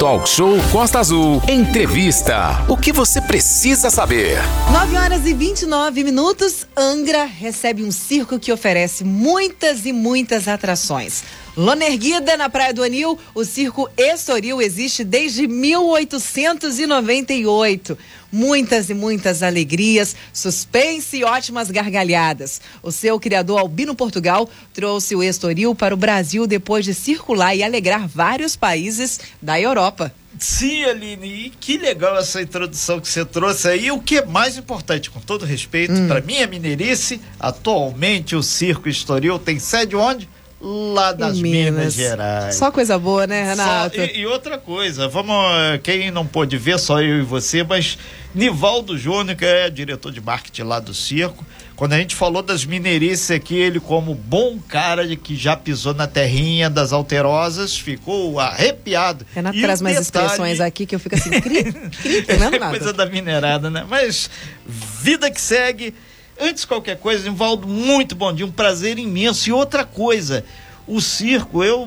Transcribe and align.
Talk 0.00 0.26
Show 0.26 0.56
Costa 0.72 0.98
Azul. 0.98 1.42
Entrevista. 1.46 2.64
O 2.70 2.74
que 2.74 2.90
você 2.90 3.20
precisa 3.20 3.90
saber? 3.90 4.38
9 4.72 4.96
horas 4.96 5.26
e 5.26 5.34
29 5.34 6.02
minutos. 6.02 6.66
Angra 6.74 7.26
recebe 7.26 7.84
um 7.84 7.92
circo 7.92 8.38
que 8.38 8.50
oferece 8.50 9.04
muitas 9.04 9.84
e 9.84 9.92
muitas 9.92 10.48
atrações. 10.48 11.22
Lona 11.60 11.84
Erguida, 11.84 12.36
na 12.38 12.48
Praia 12.48 12.72
do 12.72 12.82
Anil, 12.82 13.18
o 13.34 13.44
circo 13.44 13.86
Estoril 13.94 14.62
existe 14.62 15.04
desde 15.04 15.46
1898. 15.46 17.98
Muitas 18.32 18.88
e 18.88 18.94
muitas 18.94 19.42
alegrias, 19.42 20.16
suspense 20.32 21.18
e 21.18 21.24
ótimas 21.24 21.70
gargalhadas. 21.70 22.62
O 22.82 22.90
seu 22.90 23.20
criador 23.20 23.58
Albino 23.58 23.94
Portugal 23.94 24.48
trouxe 24.72 25.14
o 25.14 25.22
Estoril 25.22 25.74
para 25.74 25.92
o 25.92 25.98
Brasil 25.98 26.46
depois 26.46 26.82
de 26.82 26.94
circular 26.94 27.54
e 27.54 27.62
alegrar 27.62 28.08
vários 28.08 28.56
países 28.56 29.20
da 29.42 29.60
Europa. 29.60 30.14
Sim, 30.38 30.84
Aline, 30.84 31.28
e 31.28 31.50
que 31.50 31.76
legal 31.76 32.16
essa 32.16 32.40
introdução 32.40 32.98
que 32.98 33.08
você 33.08 33.22
trouxe 33.22 33.68
aí. 33.68 33.90
O 33.90 34.00
que 34.00 34.16
é 34.16 34.24
mais 34.24 34.56
importante, 34.56 35.10
com 35.10 35.20
todo 35.20 35.44
respeito, 35.44 35.92
hum. 35.92 36.08
para 36.08 36.22
mim 36.22 36.36
é 36.36 36.46
mineirice. 36.46 37.20
Atualmente 37.38 38.34
o 38.34 38.42
Circo 38.42 38.88
Estoril 38.88 39.38
tem 39.38 39.58
sede 39.58 39.94
onde? 39.94 40.26
Lá 40.60 41.12
das 41.12 41.38
Minas. 41.38 41.74
Minas. 41.74 41.94
Gerais. 41.94 42.54
Só 42.54 42.70
coisa 42.70 42.98
boa, 42.98 43.26
né, 43.26 43.50
Renato? 43.50 43.96
Só, 43.96 44.02
e, 44.02 44.18
e, 44.18 44.26
outra 44.26 44.58
coisa, 44.58 45.08
vamos, 45.08 45.34
quem 45.82 46.10
não 46.10 46.26
pôde 46.26 46.58
ver, 46.58 46.78
só 46.78 47.00
eu 47.00 47.20
e 47.20 47.22
você, 47.22 47.64
mas 47.64 47.96
Nivaldo 48.34 48.98
Júnior, 48.98 49.36
que 49.36 49.44
é 49.44 49.70
diretor 49.70 50.12
de 50.12 50.20
marketing 50.20 50.62
lá 50.62 50.78
do 50.78 50.92
circo, 50.92 51.44
quando 51.74 51.94
a 51.94 51.98
gente 51.98 52.14
falou 52.14 52.42
das 52.42 52.66
mineirices 52.66 53.30
aqui, 53.30 53.56
ele 53.56 53.80
como 53.80 54.14
bom 54.14 54.58
cara 54.58 55.08
de 55.08 55.16
que 55.16 55.34
já 55.34 55.56
pisou 55.56 55.94
na 55.94 56.06
terrinha 56.06 56.68
das 56.68 56.92
alterosas, 56.92 57.74
ficou 57.74 58.38
arrepiado. 58.38 59.24
Renato 59.34 59.56
e 59.56 59.62
traz 59.62 59.80
mais 59.80 59.98
detalhe... 59.98 60.26
expressões 60.26 60.60
aqui 60.60 60.84
que 60.84 60.94
eu 60.94 61.00
fico 61.00 61.14
assim, 61.14 61.30
cri, 61.40 61.72
cri, 61.72 62.26
não, 62.38 62.48
é 62.52 62.70
coisa 62.70 62.92
da 62.92 63.06
minerada, 63.06 63.70
né? 63.70 63.86
Mas 63.88 64.28
vida 64.66 65.30
que 65.30 65.40
segue, 65.40 65.94
Antes 66.42 66.62
de 66.62 66.68
qualquer 66.68 66.96
coisa, 66.96 67.28
Nivaldo, 67.28 67.68
muito 67.68 68.14
bom 68.14 68.32
dia, 68.32 68.46
um 68.46 68.50
prazer 68.50 68.98
imenso. 68.98 69.50
E 69.50 69.52
outra 69.52 69.84
coisa, 69.84 70.42
o 70.86 70.98
circo, 70.98 71.62
eu 71.62 71.86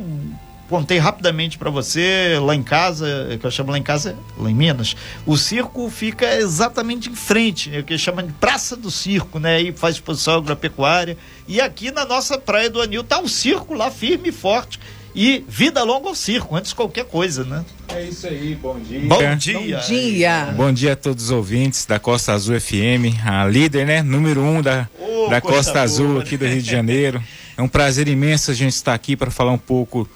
contei 0.70 1.00
rapidamente 1.00 1.58
para 1.58 1.72
você 1.72 2.38
lá 2.40 2.54
em 2.54 2.62
casa, 2.62 3.36
que 3.40 3.44
eu 3.44 3.50
chamo 3.50 3.72
lá 3.72 3.80
em 3.80 3.84
casa, 3.84 4.16
lá 4.38 4.52
em 4.52 4.54
Minas, 4.54 4.96
o 5.26 5.36
circo 5.36 5.90
fica 5.90 6.36
exatamente 6.36 7.10
em 7.10 7.16
frente, 7.16 7.76
é 7.76 7.80
o 7.80 7.84
que 7.84 7.98
chama 7.98 8.22
de 8.22 8.32
Praça 8.34 8.76
do 8.76 8.92
Circo, 8.92 9.40
né? 9.40 9.60
E 9.60 9.72
faz 9.72 9.96
exposição 9.96 10.36
agropecuária. 10.36 11.18
E 11.48 11.60
aqui 11.60 11.90
na 11.90 12.06
nossa 12.06 12.38
Praia 12.38 12.70
do 12.70 12.80
Anil 12.80 13.04
tá 13.04 13.20
o 13.20 13.28
circo 13.28 13.74
lá 13.74 13.90
firme 13.90 14.30
e 14.30 14.32
forte. 14.32 14.80
E 15.16 15.46
vida 15.48 15.84
longa 15.84 16.10
ao 16.10 16.16
circo, 16.16 16.56
antes 16.56 16.70
de 16.70 16.76
qualquer 16.76 17.06
coisa, 17.06 17.44
né? 17.44 17.64
É 17.90 18.04
isso 18.04 18.26
aí, 18.26 18.56
bom 18.56 18.80
dia. 18.80 19.00
Bom 19.02 19.36
dia. 19.36 19.60
Bom 19.60 19.88
dia. 19.88 20.54
Bom 20.56 20.74
dia 20.74 20.94
a 20.94 20.96
todos 20.96 21.26
os 21.26 21.32
ouvintes 21.32 21.86
da 21.86 22.00
Costa 22.00 22.34
Azul 22.34 22.60
FM, 22.60 23.24
a 23.24 23.46
líder, 23.46 23.86
né? 23.86 24.02
Número 24.02 24.42
um 24.42 24.60
da, 24.60 24.90
oh, 25.00 25.30
da 25.30 25.40
Costa 25.40 25.82
Azul 25.82 26.20
aqui 26.20 26.36
do 26.36 26.46
Rio 26.48 26.62
de 26.62 26.70
Janeiro. 26.70 27.24
É 27.56 27.62
um 27.62 27.68
prazer 27.68 28.08
imenso 28.08 28.50
a 28.50 28.56
gente 28.56 28.74
estar 28.74 28.96
aqui 28.96 29.16
para 29.16 29.30
falar 29.30 29.52
um 29.52 29.58
pouco 29.58 30.10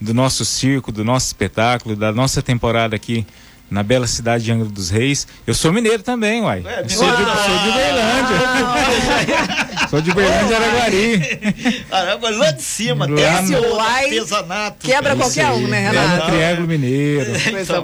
do 0.00 0.14
nosso 0.14 0.44
circo, 0.44 0.92
do 0.92 1.04
nosso 1.04 1.26
espetáculo, 1.26 1.96
da 1.96 2.12
nossa 2.12 2.40
temporada 2.40 2.94
aqui 2.94 3.26
na 3.68 3.82
bela 3.82 4.06
cidade 4.06 4.44
de 4.44 4.52
Angra 4.52 4.68
dos 4.68 4.90
Reis. 4.90 5.26
Eu 5.44 5.54
sou 5.54 5.72
mineiro 5.72 6.04
também, 6.04 6.42
uai. 6.42 6.62
É, 6.64 6.88
sou, 6.88 7.10
de, 7.10 7.16
sou 7.16 7.58
de 7.58 7.68
Uberlândia. 7.70 8.44
sou 9.94 10.00
de 10.00 10.10
Uberlândia, 10.10 10.56
Araguari. 10.56 11.84
Caramba, 11.88 12.30
lá 12.30 12.50
de 12.50 12.62
cima, 12.62 13.06
desce 13.06 13.54
o 13.54 13.78
artesanato. 13.78 14.86
Quebra 14.86 15.14
qualquer 15.14 15.50
um, 15.50 15.68
né, 15.68 15.90
Renato? 15.90 16.22
É, 16.22 16.30
Triângulo 16.30 16.68
Mineiro. 16.68 17.32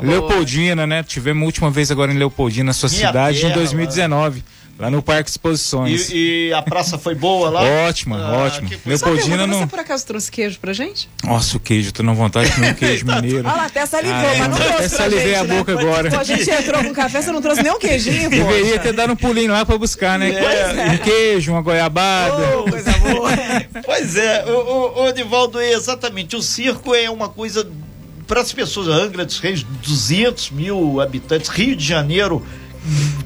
Leopoldina, 0.02 0.86
né? 0.86 1.02
Tivemos 1.04 1.42
a 1.42 1.46
última 1.46 1.70
vez 1.70 1.90
agora 1.90 2.12
em 2.12 2.18
Leopoldina, 2.18 2.72
sua 2.72 2.88
Minha 2.88 3.06
cidade, 3.06 3.40
terra, 3.40 3.52
em 3.52 3.54
2019. 3.54 4.44
Lá 4.80 4.90
no 4.90 5.02
Parque 5.02 5.28
Exposições. 5.28 6.08
E, 6.10 6.48
e, 6.48 6.52
a 6.54 6.62
praça 6.62 6.96
foi 6.96 7.14
boa 7.14 7.50
lá? 7.50 7.60
Ótima, 7.86 8.16
ah, 8.16 8.46
ótima. 8.46 8.70
Leopoldina 8.86 9.46
não. 9.46 9.58
Você 9.60 9.66
por 9.66 9.78
acaso 9.78 10.06
trouxe 10.06 10.32
queijo 10.32 10.58
pra 10.58 10.72
gente? 10.72 11.06
Nossa, 11.22 11.58
o 11.58 11.60
queijo, 11.60 11.92
tô 11.92 12.02
na 12.02 12.14
vontade 12.14 12.48
de 12.48 12.54
comer 12.54 12.70
um 12.70 12.74
queijo 12.74 13.04
mineiro. 13.06 13.46
Olha 13.46 13.56
lá, 13.56 13.66
até 13.66 13.84
salivou, 13.84 14.16
ah, 14.16 14.34
mas 14.38 14.48
não 14.48 14.56
trouxe 14.56 14.72
até 14.72 14.88
salivei 14.88 15.34
a 15.34 15.44
né? 15.44 15.58
boca 15.58 15.72
agora. 15.72 16.10
Pô, 16.10 16.16
a 16.16 16.24
gente 16.24 16.48
entrou 16.48 16.82
com 16.82 16.94
café, 16.94 17.20
você 17.20 17.30
não 17.30 17.42
trouxe 17.42 17.62
nem 17.62 17.70
um 17.70 17.78
queijinho, 17.78 18.30
pô. 18.30 18.36
Deveria 18.36 18.78
ter 18.78 18.94
dado 18.94 19.12
um 19.12 19.16
pulinho 19.16 19.52
lá 19.52 19.66
pra 19.66 19.76
buscar, 19.76 20.18
né? 20.18 20.30
É. 20.30 20.92
Um 20.92 20.96
queijo, 20.96 21.52
uma 21.52 21.60
goiabada. 21.60 22.58
Oh, 22.60 22.70
coisa 22.70 22.92
boa. 22.92 23.30
pois 23.84 24.16
é, 24.16 24.46
o, 24.46 24.50
o, 24.50 25.04
o 25.08 25.12
Divaldo, 25.12 25.60
é 25.60 25.72
exatamente, 25.72 26.36
o 26.36 26.42
circo 26.42 26.94
é 26.94 27.10
uma 27.10 27.28
coisa 27.28 27.70
para 28.26 28.40
as 28.40 28.52
pessoas, 28.52 28.88
Angra 28.88 29.26
dos 29.26 29.40
Reis, 29.40 29.62
200 29.62 30.52
mil 30.52 31.00
habitantes, 31.00 31.50
Rio 31.50 31.74
de 31.74 31.84
Janeiro, 31.84 32.46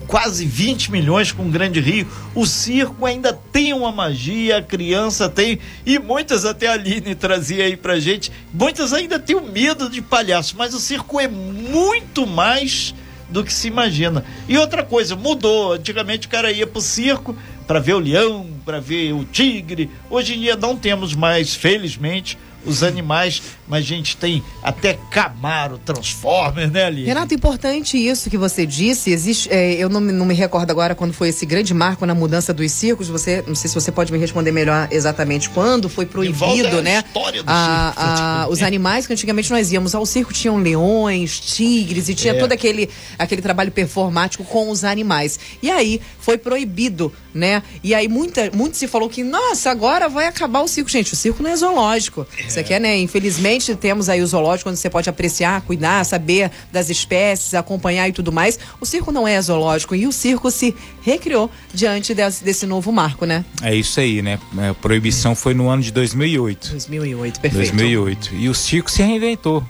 quase 0.06 0.44
20 0.44 0.90
milhões 0.90 1.32
com 1.32 1.46
o 1.46 1.50
Grande 1.50 1.80
Rio. 1.80 2.06
O 2.34 2.46
circo 2.46 3.06
ainda 3.06 3.32
tem 3.32 3.72
uma 3.72 3.92
magia, 3.92 4.58
a 4.58 4.62
criança 4.62 5.28
tem, 5.28 5.58
e 5.84 5.98
muitas 5.98 6.44
até 6.44 6.68
a 6.68 6.72
Aline 6.72 7.14
trazia 7.14 7.64
aí 7.64 7.76
pra 7.76 7.98
gente, 7.98 8.30
muitas 8.52 8.92
ainda 8.92 9.18
têm 9.18 9.36
o 9.36 9.46
medo 9.46 9.88
de 9.88 10.02
palhaço, 10.02 10.54
mas 10.56 10.74
o 10.74 10.80
circo 10.80 11.20
é 11.20 11.28
muito 11.28 12.26
mais 12.26 12.94
do 13.28 13.42
que 13.42 13.52
se 13.52 13.68
imagina. 13.68 14.24
E 14.48 14.56
outra 14.58 14.84
coisa, 14.84 15.16
mudou. 15.16 15.72
Antigamente 15.72 16.26
o 16.26 16.30
cara 16.30 16.52
ia 16.52 16.66
pro 16.66 16.80
circo 16.80 17.36
para 17.66 17.80
ver 17.80 17.94
o 17.94 17.98
leão, 17.98 18.46
para 18.64 18.80
ver 18.80 19.12
o 19.12 19.24
tigre. 19.24 19.90
Hoje 20.10 20.34
em 20.34 20.40
dia 20.40 20.56
não 20.56 20.76
temos 20.76 21.14
mais, 21.14 21.54
felizmente, 21.54 22.38
os 22.64 22.82
animais, 22.82 23.42
mas 23.66 23.84
a 23.84 23.86
gente 23.86 24.16
tem 24.16 24.42
até 24.62 24.98
Camaro, 25.10 25.78
Transformer, 25.78 26.70
né, 26.70 26.84
ali. 26.84 27.04
Renato, 27.04 27.34
importante 27.34 27.96
isso 27.96 28.30
que 28.30 28.36
você 28.36 28.66
disse. 28.66 29.10
Existe, 29.10 29.48
é, 29.50 29.74
eu 29.74 29.88
não, 29.88 30.00
não, 30.00 30.26
me 30.26 30.34
recordo 30.34 30.70
agora 30.70 30.94
quando 30.94 31.12
foi 31.12 31.28
esse 31.28 31.44
grande 31.46 31.72
marco 31.74 32.04
na 32.06 32.14
mudança 32.14 32.52
dos 32.52 32.70
circos. 32.72 33.08
Você, 33.08 33.44
não 33.46 33.54
sei 33.54 33.68
se 33.68 33.74
você 33.74 33.92
pode 33.92 34.12
me 34.12 34.18
responder 34.18 34.52
melhor 34.52 34.88
exatamente 34.90 35.50
quando 35.50 35.88
foi 35.88 36.06
proibido, 36.06 36.82
né? 36.82 37.02
História 37.06 37.42
do 37.42 37.50
a, 37.50 37.92
circo, 37.94 38.02
a, 38.02 38.46
os 38.48 38.62
animais 38.62 39.06
que 39.06 39.12
antigamente 39.12 39.50
nós 39.50 39.72
íamos 39.72 39.94
ao 39.94 40.06
circo 40.06 40.32
tinham 40.32 40.56
leões, 40.56 41.38
tigres 41.38 42.08
e 42.08 42.14
tinha 42.14 42.34
é. 42.34 42.38
todo 42.38 42.52
aquele, 42.52 42.88
aquele 43.18 43.42
trabalho 43.42 43.70
performático 43.70 44.44
com 44.44 44.70
os 44.70 44.84
animais. 44.84 45.38
E 45.62 45.70
aí 45.70 46.00
foi 46.18 46.38
proibido, 46.38 47.12
né? 47.32 47.62
E 47.82 47.94
aí 47.94 48.08
muita, 48.08 48.50
muito 48.52 48.76
se 48.76 48.86
falou 48.86 49.08
que, 49.08 49.22
nossa, 49.22 49.70
agora 49.70 50.08
vai 50.08 50.26
acabar 50.26 50.60
o 50.60 50.68
circo. 50.68 50.90
Gente, 50.90 51.12
o 51.12 51.16
circo 51.16 51.42
não 51.42 51.50
é 51.50 51.56
zoológico. 51.56 52.26
É. 52.38 52.53
Você 52.54 52.62
quer, 52.62 52.80
né? 52.80 52.96
Infelizmente, 52.98 53.74
temos 53.74 54.08
aí 54.08 54.22
o 54.22 54.26
zoológico 54.26 54.70
onde 54.70 54.78
você 54.78 54.88
pode 54.88 55.10
apreciar, 55.10 55.60
cuidar, 55.62 56.04
saber 56.04 56.50
das 56.70 56.88
espécies, 56.88 57.52
acompanhar 57.52 58.08
e 58.08 58.12
tudo 58.12 58.30
mais. 58.30 58.58
O 58.80 58.86
circo 58.86 59.10
não 59.10 59.26
é 59.26 59.40
zoológico 59.42 59.94
e 59.96 60.06
o 60.06 60.12
circo 60.12 60.50
se 60.50 60.74
recriou 61.02 61.50
diante 61.72 62.14
desse, 62.14 62.44
desse 62.44 62.64
novo 62.64 62.92
marco, 62.92 63.26
né? 63.26 63.44
É 63.60 63.74
isso 63.74 63.98
aí, 63.98 64.22
né? 64.22 64.38
A 64.70 64.74
proibição 64.74 65.34
foi 65.34 65.52
no 65.52 65.68
ano 65.68 65.82
de 65.82 65.90
2008. 65.90 66.70
2008, 66.70 67.40
perfeito. 67.40 67.72
2008. 67.72 68.34
E 68.36 68.48
o 68.48 68.54
circo 68.54 68.88
se 68.90 69.02
reinventou. 69.02 69.66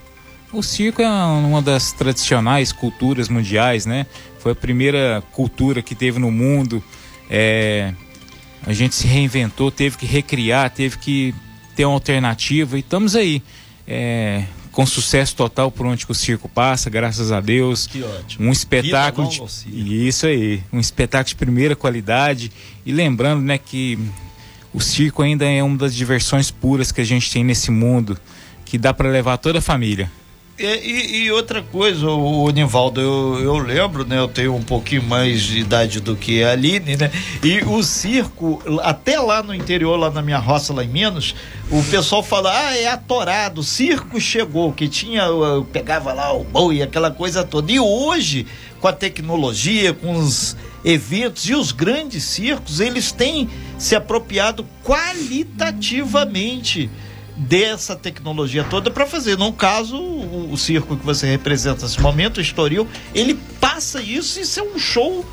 O 0.53 0.63
circo 0.63 1.01
é 1.01 1.09
uma 1.09 1.63
das 1.63 1.91
tradicionais 1.93 2.71
culturas 2.71 3.31
mundiais, 3.31 3.87
né? 3.87 4.07
Foi 4.39 4.53
a 4.53 4.55
primeira 4.55 5.23
cultura 5.33 5.81
que 5.81 5.95
teve 5.95 6.19
no 6.19 6.31
mundo. 6.31 6.85
É, 7.31 7.95
a 8.67 8.73
gente 8.75 8.95
se 8.95 9.07
reinventou, 9.07 9.71
teve 9.71 9.97
que 9.97 10.05
recriar, 10.05 10.71
teve 10.71 10.99
que 10.99 11.35
ter 11.75 11.85
uma 11.85 11.95
alternativa 11.95 12.77
e 12.77 12.81
estamos 12.81 13.17
aí. 13.17 13.43
É, 13.87 14.45
com 14.75 14.85
sucesso 14.85 15.37
total 15.37 15.71
por 15.71 15.87
onde 15.87 16.05
o 16.09 16.15
circo 16.15 16.49
passa, 16.49 16.91
graças 16.91 17.31
a 17.31 17.41
Deus. 17.41 17.87
Que 17.87 18.03
ótimo. 18.03 18.49
Um 18.49 18.51
espetáculo 18.51 19.29
de, 19.29 20.09
isso 20.09 20.27
aí, 20.27 20.63
um 20.73 20.81
espetáculo 20.81 21.29
de 21.29 21.37
primeira 21.37 21.77
qualidade 21.77 22.51
e 22.85 22.93
lembrando, 22.93 23.41
né, 23.41 23.57
que 23.57 23.97
o 24.73 24.81
circo 24.81 25.23
ainda 25.23 25.45
é 25.45 25.63
uma 25.63 25.77
das 25.79 25.95
diversões 25.95 26.51
puras 26.51 26.91
que 26.91 27.01
a 27.01 27.05
gente 27.05 27.31
tem 27.31 27.45
nesse 27.45 27.71
mundo, 27.71 28.19
que 28.65 28.77
dá 28.77 28.93
para 28.93 29.09
levar 29.09 29.37
toda 29.39 29.61
a 29.61 29.63
família. 29.63 30.11
E, 30.57 31.25
e, 31.25 31.33
outra 31.33 31.63
coisa, 31.63 32.07
o, 32.07 32.45
o 32.45 32.51
Nivaldo, 32.51 33.01
eu, 33.01 33.41
eu 33.43 33.59
lembro, 33.59 34.07
né? 34.07 34.19
Eu 34.19 34.29
tenho 34.29 34.55
um 34.55 34.63
pouquinho 34.63 35.03
mais 35.03 35.43
de 35.43 35.59
idade 35.59 36.01
do 36.01 36.15
que 36.15 36.45
a 36.45 36.53
Aline, 36.53 36.97
né? 36.97 37.11
E 37.43 37.59
o 37.65 37.83
circo, 37.83 38.63
até 38.85 39.19
lá 39.19 39.43
no 39.43 39.53
interior, 39.53 39.97
lá 39.97 40.13
na 40.13 40.23
minha 40.23 40.39
roça, 40.39 40.73
lá 40.73 40.85
em 40.85 40.89
Minas, 40.89 41.35
o 41.73 41.83
pessoal 41.85 42.23
fala, 42.23 42.57
ah, 42.57 42.77
é 42.77 42.87
atorado, 42.87 43.63
o 43.63 43.65
circo 43.65 44.21
chegou, 44.21 44.73
que 44.73 44.87
tinha, 44.87 45.23
eu 45.23 45.67
pegava 45.73 46.13
lá 46.13 46.33
o 46.33 46.45
boi, 46.45 46.83
aquela 46.83 47.11
coisa 47.11 47.43
toda. 47.43 47.73
E 47.73 47.81
hoje, 47.81 48.47
com 48.81 48.87
a 48.87 48.93
tecnologia, 48.93 49.93
com 49.93 50.15
os 50.15 50.57
eventos 50.85 51.49
e 51.49 51.55
os 51.55 51.73
grandes 51.73 52.23
circos, 52.23 52.79
eles 52.79 53.11
têm 53.11 53.51
se 53.77 53.97
apropriado 53.97 54.65
qualitativamente 54.85 56.89
dessa 57.37 57.97
tecnologia 57.97 58.65
toda 58.65 58.91
para 58.91 59.07
fazer. 59.07 59.37
No 59.37 59.53
caso, 59.53 59.97
o, 59.97 60.53
o, 60.53 60.57
circo 60.57 60.97
que 60.97 61.05
você 61.05 61.27
representa 61.27 61.83
nesse 61.83 62.01
momento, 62.01 62.39
o 62.39 62.41
Estoril, 62.41 62.87
ele 63.15 63.35
passa 63.61 64.01
isso 64.01 64.39
e 64.39 64.43
isso 64.43 64.61
é 64.61 64.63
um 64.63 64.79
show 64.79 65.25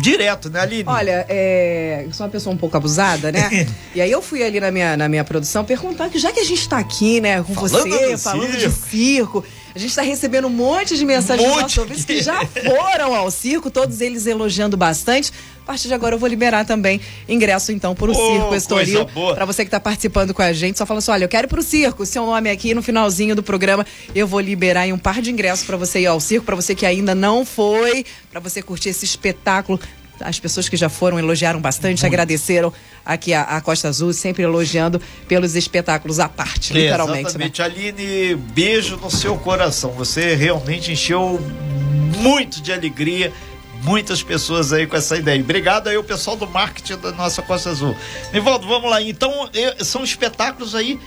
direto, 0.00 0.50
né, 0.50 0.60
Aline? 0.60 0.84
Olha, 0.86 1.24
é... 1.28 2.04
eu 2.06 2.12
sou 2.12 2.26
uma 2.26 2.30
pessoa 2.30 2.54
um 2.54 2.58
pouco 2.58 2.76
abusada, 2.76 3.32
né? 3.32 3.66
e 3.94 4.00
aí 4.00 4.10
eu 4.10 4.20
fui 4.20 4.42
ali 4.42 4.60
na 4.60 4.70
minha, 4.70 4.96
na 4.96 5.08
minha 5.08 5.24
produção 5.24 5.64
perguntar 5.64 6.10
que 6.10 6.18
já 6.18 6.30
que 6.32 6.40
a 6.40 6.44
gente 6.44 6.60
está 6.60 6.78
aqui, 6.78 7.20
né, 7.20 7.42
com 7.42 7.54
falando 7.54 7.90
você, 7.90 8.18
falando 8.18 8.52
circo. 8.52 8.58
de 8.58 8.70
circo, 8.70 9.44
A 9.74 9.78
gente 9.78 9.90
está 9.90 10.02
recebendo 10.02 10.46
um 10.46 10.50
monte 10.50 10.96
de 10.96 11.04
mensagens 11.04 11.48
dos 11.48 11.62
nossos 11.62 11.78
ouvintes 11.78 12.04
que 12.04 12.22
já 12.22 12.44
foram 12.46 13.14
ao 13.14 13.30
circo, 13.30 13.70
todos 13.70 14.00
eles 14.00 14.26
elogiando 14.26 14.76
bastante. 14.76 15.32
A 15.62 15.66
partir 15.66 15.86
de 15.86 15.94
agora 15.94 16.16
eu 16.16 16.18
vou 16.18 16.28
liberar 16.28 16.64
também 16.64 17.00
ingresso 17.28 17.70
então 17.70 17.94
para 17.94 18.10
o 18.10 18.12
oh, 18.12 18.32
Circo 18.32 18.54
Estoril. 18.54 19.06
Para 19.34 19.44
você 19.44 19.62
que 19.62 19.68
está 19.68 19.78
participando 19.78 20.34
com 20.34 20.42
a 20.42 20.52
gente, 20.52 20.76
só 20.76 20.84
fala 20.84 20.98
assim: 20.98 21.12
olha, 21.12 21.24
eu 21.24 21.28
quero 21.28 21.46
ir 21.46 21.48
para 21.48 21.60
o 21.60 21.62
circo. 21.62 22.04
Seu 22.04 22.26
nome 22.26 22.50
aqui 22.50 22.74
no 22.74 22.82
finalzinho 22.82 23.36
do 23.36 23.42
programa, 23.42 23.86
eu 24.12 24.26
vou 24.26 24.40
liberar 24.40 24.88
um 24.92 24.98
par 24.98 25.22
de 25.22 25.30
ingressos 25.30 25.64
para 25.64 25.76
você 25.76 26.00
ir 26.00 26.06
ao 26.06 26.18
circo, 26.18 26.44
para 26.44 26.56
você 26.56 26.74
que 26.74 26.84
ainda 26.84 27.14
não 27.14 27.44
foi, 27.44 28.04
para 28.30 28.40
você 28.40 28.62
curtir 28.62 28.88
esse 28.88 29.04
espetáculo 29.04 29.78
as 30.20 30.38
pessoas 30.38 30.68
que 30.68 30.76
já 30.76 30.88
foram 30.88 31.18
elogiaram 31.18 31.60
bastante, 31.60 32.02
Muito. 32.02 32.06
agradeceram 32.06 32.72
aqui 33.04 33.32
a, 33.32 33.42
a, 33.42 33.60
Costa 33.60 33.88
Azul, 33.88 34.12
sempre 34.12 34.42
elogiando 34.42 35.00
pelos 35.28 35.54
espetáculos 35.54 36.18
à 36.18 36.28
parte, 36.28 36.72
é, 36.72 36.82
literalmente. 36.82 37.36
Né? 37.38 37.46
Exatamente. 37.46 37.60
Né? 37.60 37.64
Aline, 37.64 38.34
beijo 38.34 38.96
no 38.96 39.10
seu 39.10 39.36
coração. 39.36 39.92
Você 39.92 40.34
realmente 40.34 40.92
encheu 40.92 41.40
muito 42.18 42.60
de 42.60 42.72
alegria 42.72 43.32
muitas 43.82 44.22
pessoas 44.22 44.72
aí 44.72 44.86
com 44.86 44.96
essa 44.96 45.16
ideia. 45.16 45.40
Obrigado 45.40 45.88
aí 45.88 45.96
o 45.96 46.04
pessoal 46.04 46.36
do 46.36 46.46
marketing 46.46 46.96
da 46.98 47.12
nossa 47.12 47.42
Costa 47.42 47.70
Azul. 47.70 47.96
Nivaldo, 48.32 48.66
vamos 48.66 48.90
lá. 48.90 49.00
Então, 49.02 49.48
são 49.78 50.04
espetáculos 50.04 50.74
aí 50.74 50.98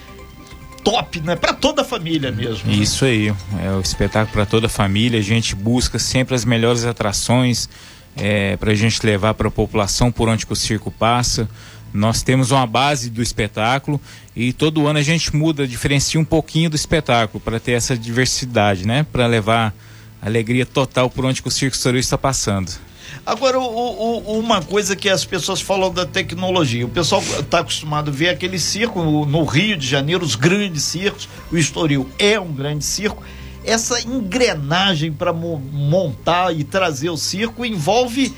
top, 0.83 1.21
né? 1.21 1.36
Para 1.36 1.54
toda 1.54 1.81
a 1.81 1.86
família 1.86 2.31
mesmo. 2.31 2.69
Né? 2.69 2.75
Isso 2.75 3.06
aí, 3.06 3.33
é 3.62 3.71
o 3.71 3.80
espetáculo 3.80 4.33
para 4.33 4.45
toda 4.45 4.68
a 4.68 4.69
família. 4.69 5.19
A 5.19 5.24
gente 5.24 5.56
busca 5.56 5.98
sempre 5.98 6.36
as 6.36 6.44
melhores 6.44 6.83
atrações, 6.83 7.69
é, 8.15 8.57
para 8.57 8.71
a 8.71 8.75
gente 8.75 9.04
levar 9.06 9.33
para 9.33 9.48
a 9.48 9.51
população 9.51 10.12
por 10.12 10.30
onde 10.30 10.45
o 10.50 10.56
circo 10.56 10.92
passa. 10.92 11.50
Nós 11.94 12.24
temos 12.24 12.51
uma 12.51 12.65
base 12.65 13.10
do 13.10 13.21
espetáculo 13.21 14.01
e 14.36 14.51
todo 14.51 14.88
ano 14.88 14.98
a 14.98 15.04
gente 15.04 15.36
muda, 15.36 15.68
diferencia 15.68 16.19
um 16.19 16.25
pouquinho 16.25 16.69
do 16.69 16.75
espetáculo 16.75 17.39
para 17.39 17.60
ter 17.60 17.74
essa 17.74 17.95
diversidade, 17.95 18.86
né? 18.86 19.06
Para 19.12 19.27
levar 19.27 19.74
alegria 20.21 20.65
total 20.65 21.10
por 21.10 21.25
onde 21.25 21.42
o 21.45 21.51
Circo 21.51 21.75
Estoril 21.75 22.00
está 22.00 22.18
passando. 22.18 22.71
Agora, 23.25 23.60
o, 23.60 23.63
o, 23.63 24.39
uma 24.39 24.62
coisa 24.62 24.95
que 24.95 25.07
as 25.07 25.24
pessoas 25.24 25.62
falam 25.62 25.94
da 25.94 26.06
tecnologia. 26.06 26.86
O 26.86 26.89
pessoal 26.89 27.21
está 27.21 27.60
acostumado 27.60 28.10
a 28.10 28.13
ver 28.13 28.30
aquele 28.30 28.57
circo 28.57 29.04
no 29.25 29.44
Rio 29.45 29.77
de 29.77 29.88
Janeiro, 29.88 30.25
os 30.25 30.36
grandes 30.36 30.83
circos. 30.83 31.30
O 31.51 31.57
Estoril 31.57 32.10
é 32.18 32.39
um 32.39 32.51
grande 32.51 32.83
circo 32.83 33.24
essa 33.65 34.01
engrenagem 34.01 35.12
para 35.12 35.33
montar 35.33 36.56
e 36.56 36.63
trazer 36.63 37.10
o 37.10 37.18
circo 37.18 37.65
envolve 37.65 38.33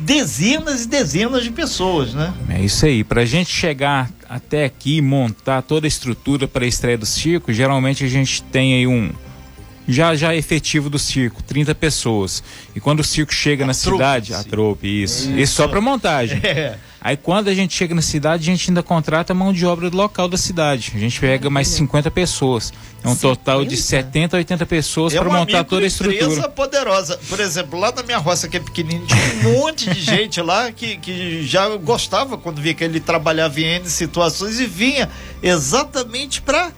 dezenas 0.00 0.84
e 0.84 0.88
dezenas 0.88 1.42
de 1.42 1.50
pessoas, 1.50 2.12
né? 2.12 2.32
É 2.48 2.60
isso 2.60 2.84
aí. 2.84 3.02
Para 3.02 3.22
a 3.22 3.24
gente 3.24 3.50
chegar 3.50 4.10
até 4.28 4.64
aqui, 4.64 5.00
montar 5.00 5.62
toda 5.62 5.86
a 5.86 5.88
estrutura 5.88 6.46
para 6.46 6.64
a 6.64 6.68
estreia 6.68 6.98
do 6.98 7.06
circo, 7.06 7.52
geralmente 7.52 8.04
a 8.04 8.08
gente 8.08 8.42
tem 8.42 8.74
aí 8.74 8.86
um 8.86 9.10
já 9.92 10.14
já 10.14 10.34
efetivo 10.34 10.90
do 10.90 10.98
circo, 10.98 11.42
30 11.42 11.74
pessoas. 11.74 12.42
E 12.74 12.80
quando 12.80 13.00
o 13.00 13.04
circo 13.04 13.32
chega 13.32 13.64
a 13.64 13.66
na 13.66 13.74
trupe, 13.74 13.96
cidade, 13.96 14.34
a 14.34 14.44
trope, 14.44 14.86
isso. 14.86 15.30
Isso, 15.30 15.38
isso 15.38 15.54
só 15.54 15.68
para 15.68 15.80
montagem. 15.80 16.40
É. 16.50 16.76
Aí 17.02 17.16
quando 17.16 17.48
a 17.48 17.54
gente 17.54 17.74
chega 17.74 17.94
na 17.94 18.02
cidade, 18.02 18.42
a 18.42 18.52
gente 18.52 18.70
ainda 18.70 18.82
contrata 18.82 19.32
a 19.32 19.36
mão 19.36 19.54
de 19.54 19.64
obra 19.64 19.88
do 19.88 19.96
local 19.96 20.28
da 20.28 20.36
cidade. 20.36 20.92
A 20.94 20.98
gente 20.98 21.18
pega 21.18 21.48
mais 21.48 21.68
50 21.68 22.10
pessoas. 22.10 22.72
É 23.02 23.08
um 23.08 23.14
50? 23.14 23.20
total 23.20 23.64
de 23.64 23.76
70 23.76 24.36
a 24.36 24.38
80 24.38 24.66
pessoas 24.66 25.14
é 25.14 25.18
para 25.18 25.30
montar 25.30 25.64
toda 25.64 25.84
a 25.84 25.86
estrutura. 25.86 26.48
poderosa. 26.50 27.18
Por 27.28 27.40
exemplo, 27.40 27.80
lá 27.80 27.90
na 27.90 28.02
minha 28.02 28.18
roça, 28.18 28.48
que 28.48 28.58
é 28.58 28.60
pequenininha, 28.60 29.06
tinha 29.06 29.48
um 29.48 29.60
monte 29.60 29.88
de 29.88 29.98
gente 30.02 30.42
lá 30.42 30.70
que, 30.70 30.98
que 30.98 31.42
já 31.46 31.74
gostava 31.76 32.36
quando 32.36 32.60
via 32.60 32.74
que 32.74 32.84
ele 32.84 33.00
trabalhava 33.00 33.58
em 33.58 33.64
N 33.76 33.88
situações 33.88 34.60
e 34.60 34.66
vinha 34.66 35.08
exatamente 35.42 36.42
para 36.42 36.70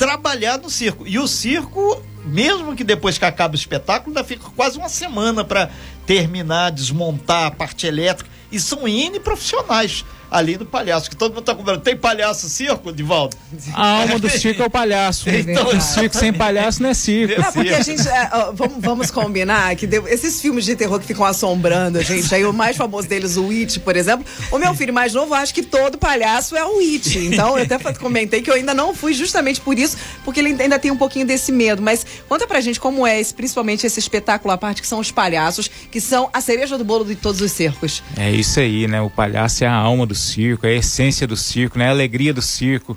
trabalhar 0.00 0.56
no 0.56 0.70
circo. 0.70 1.06
E 1.06 1.18
o 1.18 1.28
circo, 1.28 2.02
mesmo 2.24 2.74
que 2.74 2.82
depois 2.82 3.18
que 3.18 3.24
acaba 3.26 3.52
o 3.52 3.54
espetáculo, 3.54 4.16
ainda 4.16 4.26
fica 4.26 4.48
quase 4.56 4.78
uma 4.78 4.88
semana 4.88 5.44
para 5.44 5.68
terminar, 6.06 6.70
desmontar 6.70 7.44
a 7.44 7.50
parte 7.50 7.86
elétrica. 7.86 8.30
E 8.50 8.58
são 8.58 8.88
N 8.88 9.20
profissionais 9.20 10.02
ali 10.30 10.56
do 10.56 10.64
palhaço, 10.64 11.10
que 11.10 11.16
todo 11.16 11.34
mundo 11.34 11.44
tá 11.44 11.54
comprando. 11.54 11.80
Tem 11.80 11.96
palhaço 11.96 12.48
circo, 12.48 12.92
Divaldo? 12.92 13.36
A 13.74 14.02
alma 14.02 14.18
do 14.18 14.28
circo 14.30 14.62
é 14.62 14.66
o 14.66 14.70
palhaço. 14.70 15.28
então, 15.28 15.68
o 15.68 15.80
circo 15.80 16.16
sem 16.16 16.32
palhaço 16.32 16.82
não 16.82 16.90
é 16.90 16.94
circo. 16.94 17.40
É 17.40 17.50
porque 17.50 17.70
a 17.70 17.82
gente. 17.82 18.06
É, 18.08 18.30
vamos, 18.54 18.76
vamos 18.78 19.10
combinar 19.10 19.74
que 19.76 19.86
deu, 19.86 20.06
esses 20.06 20.40
filmes 20.40 20.64
de 20.64 20.76
terror 20.76 21.00
que 21.00 21.06
ficam 21.06 21.24
assombrando 21.24 21.98
a 21.98 22.02
gente, 22.02 22.32
aí 22.34 22.44
o 22.44 22.52
mais 22.52 22.76
famoso 22.76 23.08
deles, 23.08 23.36
o 23.36 23.50
It, 23.50 23.80
por 23.80 23.96
exemplo. 23.96 24.24
O 24.50 24.58
meu 24.58 24.74
filho 24.74 24.92
mais 24.92 25.14
novo 25.14 25.34
acha 25.34 25.52
que 25.52 25.62
todo 25.62 25.98
palhaço 25.98 26.56
é 26.56 26.64
o 26.64 26.78
It. 26.78 27.18
Então 27.18 27.58
eu 27.58 27.64
até 27.64 27.78
comentei 27.94 28.42
que 28.42 28.50
eu 28.50 28.54
ainda 28.54 28.74
não 28.74 28.94
fui 28.94 29.12
justamente 29.12 29.60
por 29.60 29.78
isso, 29.78 29.96
porque 30.24 30.40
ele 30.40 30.56
ainda 30.60 30.78
tem 30.78 30.90
um 30.90 30.96
pouquinho 30.96 31.26
desse 31.26 31.50
medo. 31.50 31.82
Mas 31.82 32.06
conta 32.28 32.46
pra 32.46 32.60
gente 32.60 32.78
como 32.78 33.06
é 33.06 33.20
esse, 33.20 33.34
principalmente 33.34 33.86
esse 33.86 33.98
espetáculo 33.98 34.52
à 34.52 34.58
parte, 34.58 34.80
que 34.80 34.86
são 34.86 34.98
os 34.98 35.10
palhaços, 35.10 35.70
que 35.90 36.00
são 36.00 36.28
a 36.32 36.40
cereja 36.40 36.78
do 36.78 36.84
bolo 36.84 37.04
de 37.04 37.14
todos 37.14 37.40
os 37.40 37.50
circos. 37.50 38.02
É 38.16 38.30
isso 38.30 38.60
aí, 38.60 38.86
né? 38.86 39.00
O 39.00 39.10
palhaço 39.10 39.64
é 39.64 39.66
a 39.66 39.74
alma 39.74 40.06
do 40.06 40.14
circo, 40.20 40.66
é 40.66 40.70
a 40.70 40.74
essência 40.74 41.26
do 41.26 41.36
circo, 41.36 41.78
né? 41.78 41.88
A 41.88 41.90
alegria 41.90 42.32
do 42.32 42.42
circo. 42.42 42.96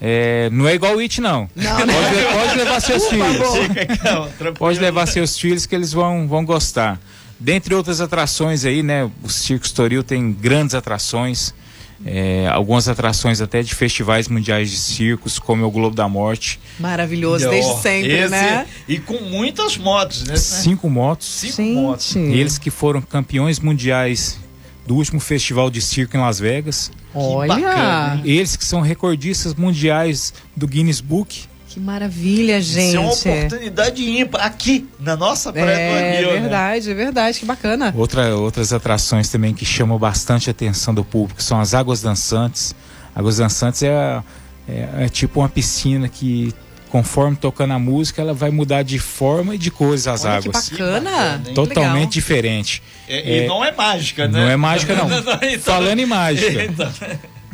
É, 0.00 0.50
não 0.50 0.68
é 0.68 0.74
igual 0.74 0.96
o 0.96 0.98
It, 0.98 1.20
não. 1.20 1.48
não 1.56 1.76
pode, 1.76 1.86
né? 1.86 2.32
pode, 2.32 2.58
levar 2.58 2.80
seus 2.80 3.08
filhos. 3.08 3.48
pode 4.58 4.78
levar 4.78 5.06
seus 5.06 5.38
filhos 5.38 5.64
que 5.64 5.74
eles 5.74 5.92
vão, 5.92 6.28
vão 6.28 6.44
gostar. 6.44 7.00
Dentre 7.38 7.74
outras 7.74 8.00
atrações 8.00 8.64
aí, 8.64 8.82
né? 8.82 9.10
O 9.22 9.28
Circo 9.28 9.64
Estoril 9.64 10.02
tem 10.02 10.32
grandes 10.32 10.74
atrações. 10.74 11.54
É, 12.04 12.46
algumas 12.48 12.88
atrações 12.88 13.40
até 13.40 13.62
de 13.62 13.74
festivais 13.74 14.28
mundiais 14.28 14.70
de 14.70 14.76
circos, 14.76 15.38
como 15.38 15.64
é 15.64 15.66
o 15.66 15.70
Globo 15.70 15.96
da 15.96 16.06
Morte. 16.06 16.60
Maravilhoso, 16.78 17.48
desde 17.48 17.74
sempre, 17.80 18.12
esse, 18.12 18.28
né? 18.28 18.66
E 18.86 18.98
com 18.98 19.18
muitas 19.20 19.78
motos, 19.78 20.24
né? 20.24 20.36
Cinco 20.36 20.90
motos. 20.90 21.26
Cinco 21.26 21.56
Gente. 21.56 21.74
motos. 21.74 22.16
Eles 22.16 22.58
que 22.58 22.70
foram 22.70 23.00
campeões 23.00 23.58
mundiais 23.58 24.38
do 24.86 24.94
último 24.94 25.20
festival 25.20 25.70
de 25.70 25.80
circo 25.82 26.16
em 26.16 26.20
Las 26.20 26.38
Vegas. 26.38 26.90
Olha! 27.14 27.54
Bacana, 27.54 28.20
Eles 28.24 28.56
que 28.56 28.64
são 28.64 28.80
recordistas 28.80 29.54
mundiais 29.54 30.32
do 30.54 30.66
Guinness 30.66 31.00
Book. 31.00 31.44
Que 31.68 31.80
maravilha, 31.80 32.60
gente. 32.60 32.96
Isso 32.96 33.28
é 33.28 33.32
uma 33.32 33.38
oportunidade 33.38 34.02
ímpar 34.02 34.46
aqui 34.46 34.88
na 34.98 35.14
nossa 35.14 35.52
praia 35.52 35.70
é, 35.76 35.90
do 36.22 36.28
Anil, 36.28 36.30
É 36.36 36.40
verdade, 36.40 36.86
né? 36.86 36.92
é 36.92 36.94
verdade, 36.94 37.38
que 37.38 37.44
bacana. 37.44 37.92
Outra, 37.94 38.34
outras 38.34 38.72
atrações 38.72 39.28
também 39.28 39.52
que 39.52 39.64
chamam 39.64 39.98
bastante 39.98 40.48
a 40.48 40.52
atenção 40.52 40.94
do 40.94 41.04
público 41.04 41.42
são 41.42 41.60
as 41.60 41.74
águas 41.74 42.00
dançantes. 42.00 42.74
Águas 43.14 43.36
dançantes 43.36 43.82
é, 43.82 44.22
é, 44.66 44.88
é 45.00 45.08
tipo 45.10 45.40
uma 45.40 45.48
piscina 45.50 46.08
que 46.08 46.54
conforme 46.90 47.36
tocando 47.36 47.72
a 47.72 47.78
música, 47.78 48.22
ela 48.22 48.34
vai 48.34 48.50
mudar 48.50 48.82
de 48.82 48.98
forma 48.98 49.54
e 49.54 49.58
de 49.58 49.70
cores 49.70 50.06
as 50.06 50.24
Olha, 50.24 50.34
águas. 50.34 50.68
Que 50.68 50.76
bacana! 50.76 51.10
Que 51.10 51.14
bacana 51.14 51.54
Totalmente 51.54 51.94
Legal. 51.94 52.06
diferente. 52.08 52.82
É, 53.08 53.44
e 53.44 53.46
não 53.46 53.64
é 53.64 53.72
mágica, 53.72 54.28
né? 54.28 54.40
Não 54.40 54.50
é 54.50 54.56
mágica, 54.56 54.94
não. 54.94 55.06
então, 55.42 55.74
Falando 55.74 55.98
em 55.98 56.06
mágica. 56.06 56.64
Então. 56.64 56.90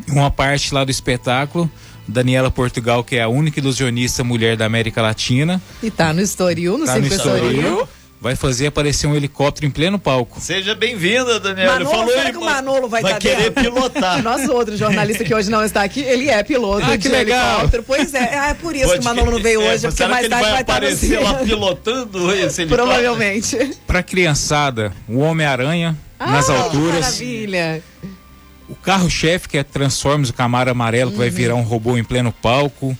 Uma 0.07 0.29
parte 0.29 0.73
lá 0.73 0.83
do 0.83 0.91
espetáculo, 0.91 1.69
Daniela 2.07 2.51
Portugal, 2.51 3.03
que 3.03 3.15
é 3.15 3.21
a 3.21 3.27
única 3.27 3.59
ilusionista 3.59 4.23
mulher 4.23 4.57
da 4.57 4.65
América 4.65 5.01
Latina. 5.01 5.61
E 5.81 5.89
tá 5.89 6.11
no 6.13 6.21
Estoril, 6.21 6.77
no 6.77 6.85
tá 6.85 6.93
Circo 6.93 7.13
Estoril 7.13 7.87
vai 8.23 8.37
fazer 8.37 8.67
aparecer 8.67 9.05
um 9.05 9.13
helicóptero 9.13 9.67
em 9.67 9.69
pleno 9.69 9.99
palco. 9.99 10.39
Seja 10.39 10.73
bem-vinda, 10.73 11.41
Daniela. 11.41 11.73
Manolo, 11.73 11.91
Falou 11.91 12.13
será 12.13 12.31
que 12.31 12.37
o 12.37 12.45
Manolo 12.45 12.87
vai, 12.87 13.01
vai 13.01 13.19
querer 13.19 13.51
dentro? 13.51 13.73
pilotar. 13.73 14.23
Nosso 14.23 14.49
outro 14.53 14.77
jornalista 14.77 15.25
que 15.25 15.35
hoje 15.35 15.51
não 15.51 15.61
está 15.61 15.83
aqui, 15.83 15.99
ele 15.99 16.29
é 16.29 16.41
piloto 16.41 16.85
ah, 16.89 16.97
que 16.97 17.09
legal. 17.09 17.55
helicóptero. 17.55 17.83
Pois 17.83 18.13
é, 18.13 18.49
é 18.49 18.53
por 18.53 18.73
isso 18.73 18.87
Pode 18.87 18.99
que 18.99 19.05
o 19.05 19.09
Manolo 19.09 19.31
não 19.31 19.43
veio 19.43 19.61
é, 19.61 19.73
hoje, 19.73 19.87
porque 19.87 20.07
mais 20.07 20.29
tarde 20.29 20.41
vai, 20.41 20.51
vai 20.53 20.61
aparecer 20.61 21.19
lá 21.19 21.33
pilotando 21.33 22.31
esse 22.31 22.61
helicóptero. 22.61 22.69
Provavelmente. 22.69 23.77
Pra 23.85 24.01
criançada, 24.01 24.93
o 25.05 25.19
Homem-Aranha 25.19 25.97
ah, 26.17 26.31
nas 26.31 26.49
alturas. 26.49 27.01
Maravilha. 27.01 27.83
O 28.69 28.75
carro-chefe, 28.75 29.49
que 29.49 29.57
é 29.57 29.63
Transformers, 29.65 30.29
o 30.29 30.33
Camaro 30.33 30.71
amarelo, 30.71 31.11
que 31.11 31.17
vai 31.17 31.27
uhum. 31.27 31.33
virar 31.33 31.55
um 31.55 31.61
robô 31.61 31.97
em 31.97 32.05
pleno 32.05 32.31
palco 32.31 32.97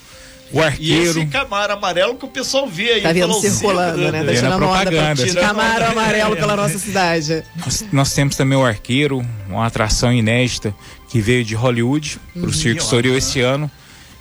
o 0.54 0.62
arqueiro. 0.62 1.20
E 1.20 1.24
esse 1.24 1.26
camaro 1.26 1.74
amarelo 1.74 2.16
que 2.16 2.26
o 2.26 2.28
pessoal 2.28 2.68
vê 2.68 2.94
aí. 2.94 3.02
Tá 3.02 3.12
vendo 3.12 3.34
circulando, 3.42 4.12
né? 4.12 4.24
Tá 4.24 4.34
tirando 4.34 4.64
onda 4.64 4.92
pra 4.92 5.42
Camaro 5.42 5.86
amarelo 5.86 6.36
pela 6.36 6.56
nossa 6.56 6.78
cidade. 6.78 7.44
Nós, 7.56 7.86
nós, 7.92 8.14
temos 8.14 8.36
também 8.36 8.58
o 8.58 8.64
arqueiro, 8.64 9.26
uma 9.50 9.66
atração 9.66 10.14
inédita 10.14 10.74
que 11.10 11.20
veio 11.20 11.44
de 11.44 11.56
Hollywood 11.56 12.20
pro 12.34 12.46
uhum. 12.46 12.54
Circo 12.54 12.84
Sorio 12.84 13.18
esse 13.18 13.42
ano 13.42 13.70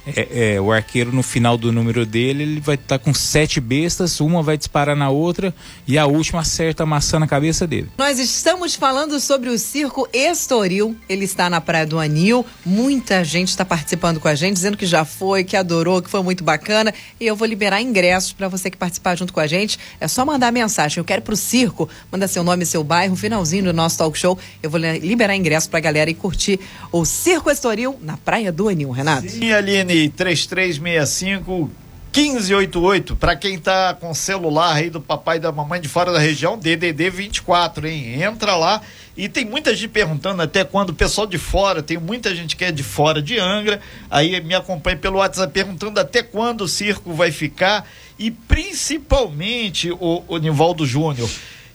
é, 0.06 0.54
é, 0.54 0.60
o 0.60 0.72
arqueiro 0.72 1.12
no 1.12 1.22
final 1.22 1.56
do 1.56 1.70
número 1.70 2.04
dele, 2.04 2.42
ele 2.42 2.60
vai 2.60 2.74
estar 2.74 2.98
tá 2.98 3.04
com 3.04 3.14
sete 3.14 3.60
bestas, 3.60 4.20
uma 4.20 4.42
vai 4.42 4.56
disparar 4.56 4.96
na 4.96 5.10
outra 5.10 5.54
e 5.86 5.96
a 5.96 6.06
última 6.06 6.40
acerta 6.40 6.82
a 6.82 6.86
maçã 6.86 7.18
na 7.18 7.26
cabeça 7.26 7.66
dele. 7.66 7.88
Nós 7.96 8.18
estamos 8.18 8.74
falando 8.74 9.20
sobre 9.20 9.48
o 9.48 9.58
circo 9.58 10.08
Estoril. 10.12 10.96
Ele 11.08 11.24
está 11.24 11.48
na 11.48 11.60
Praia 11.60 11.86
do 11.86 11.98
Anil. 11.98 12.44
Muita 12.64 13.22
gente 13.24 13.48
está 13.48 13.64
participando 13.64 14.18
com 14.18 14.28
a 14.28 14.34
gente, 14.34 14.54
dizendo 14.54 14.76
que 14.76 14.86
já 14.86 15.04
foi, 15.04 15.44
que 15.44 15.56
adorou, 15.56 16.02
que 16.02 16.10
foi 16.10 16.22
muito 16.22 16.42
bacana. 16.42 16.92
E 17.20 17.26
eu 17.26 17.36
vou 17.36 17.46
liberar 17.46 17.80
ingressos 17.80 18.32
para 18.32 18.48
você 18.48 18.70
que 18.70 18.76
participar 18.76 19.16
junto 19.16 19.32
com 19.32 19.40
a 19.40 19.46
gente. 19.46 19.78
É 20.00 20.08
só 20.08 20.24
mandar 20.24 20.50
mensagem. 20.50 20.98
Eu 20.98 21.04
quero 21.04 21.22
para 21.22 21.34
o 21.34 21.36
circo, 21.36 21.88
manda 22.10 22.26
seu 22.26 22.42
nome 22.42 22.64
e 22.64 22.66
seu 22.66 22.82
bairro, 22.82 23.14
finalzinho 23.14 23.64
do 23.64 23.72
nosso 23.72 23.98
talk 23.98 24.18
show. 24.18 24.38
Eu 24.62 24.70
vou 24.70 24.80
liberar 24.80 25.36
ingressos 25.36 25.68
para 25.68 25.78
a 25.78 25.82
galera 25.82 26.10
e 26.10 26.14
curtir 26.14 26.58
o 26.90 27.04
Circo 27.04 27.50
Estoril 27.50 27.98
na 28.02 28.16
Praia 28.16 28.50
do 28.50 28.68
Anil, 28.68 28.90
Renato. 28.90 29.28
Sim, 29.28 29.52
Aline. 29.52 29.91
Aline 29.92 30.08
3365 30.08 31.70
1588, 32.14 33.16
para 33.16 33.34
quem 33.34 33.58
tá 33.58 33.94
com 33.94 34.12
celular 34.12 34.74
aí 34.76 34.90
do 34.90 35.00
papai 35.00 35.38
e 35.38 35.40
da 35.40 35.50
mamãe 35.50 35.80
de 35.80 35.88
fora 35.88 36.12
da 36.12 36.18
região, 36.18 36.58
DDD 36.58 37.08
24, 37.08 37.88
hein? 37.88 38.22
Entra 38.22 38.54
lá 38.54 38.82
e 39.16 39.30
tem 39.30 39.46
muita 39.46 39.74
gente 39.74 39.88
perguntando 39.88 40.42
até 40.42 40.62
quando 40.62 40.90
o 40.90 40.94
pessoal 40.94 41.26
de 41.26 41.38
fora, 41.38 41.82
tem 41.82 41.96
muita 41.96 42.34
gente 42.34 42.54
que 42.54 42.66
é 42.66 42.72
de 42.72 42.82
fora 42.82 43.22
de 43.22 43.38
Angra, 43.38 43.80
aí 44.10 44.38
me 44.42 44.54
acompanha 44.54 44.98
pelo 44.98 45.18
WhatsApp 45.18 45.50
perguntando 45.54 45.98
até 45.98 46.22
quando 46.22 46.62
o 46.62 46.68
circo 46.68 47.14
vai 47.14 47.32
ficar 47.32 47.88
e 48.18 48.30
principalmente 48.30 49.90
o, 49.90 50.22
o 50.28 50.36
Nivaldo 50.36 50.84
Júnior. 50.84 51.30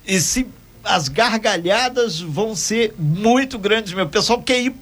E 0.06 0.20
se 0.20 0.46
as 0.84 1.08
gargalhadas 1.08 2.20
vão 2.20 2.54
ser 2.56 2.94
muito 2.98 3.58
grandes, 3.58 3.92
meu. 3.92 4.06
O 4.06 4.08
pessoal 4.08 4.40
quer 4.40 4.60
ir, 4.60 4.74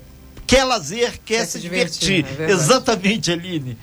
quer 0.47 0.65
lazer, 0.65 1.13
quer, 1.25 1.39
quer 1.39 1.47
se, 1.47 1.61
divertir. 1.61 2.23
divertir. 2.23 2.49
É 2.49 2.51
Exatamente, 2.51 3.31
Aline. 3.31 3.77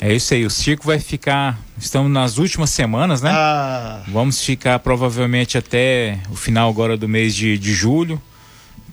É 0.00 0.14
isso 0.14 0.32
aí, 0.32 0.44
o 0.44 0.50
circo 0.50 0.86
vai 0.86 1.00
ficar. 1.00 1.58
Estamos 1.76 2.10
nas 2.10 2.38
últimas 2.38 2.70
semanas, 2.70 3.20
né? 3.20 3.30
Ah. 3.32 4.02
Vamos 4.08 4.42
ficar 4.44 4.78
provavelmente 4.78 5.58
até 5.58 6.20
o 6.30 6.36
final 6.36 6.70
agora 6.70 6.96
do 6.96 7.08
mês 7.08 7.34
de, 7.34 7.58
de 7.58 7.72
julho, 7.72 8.20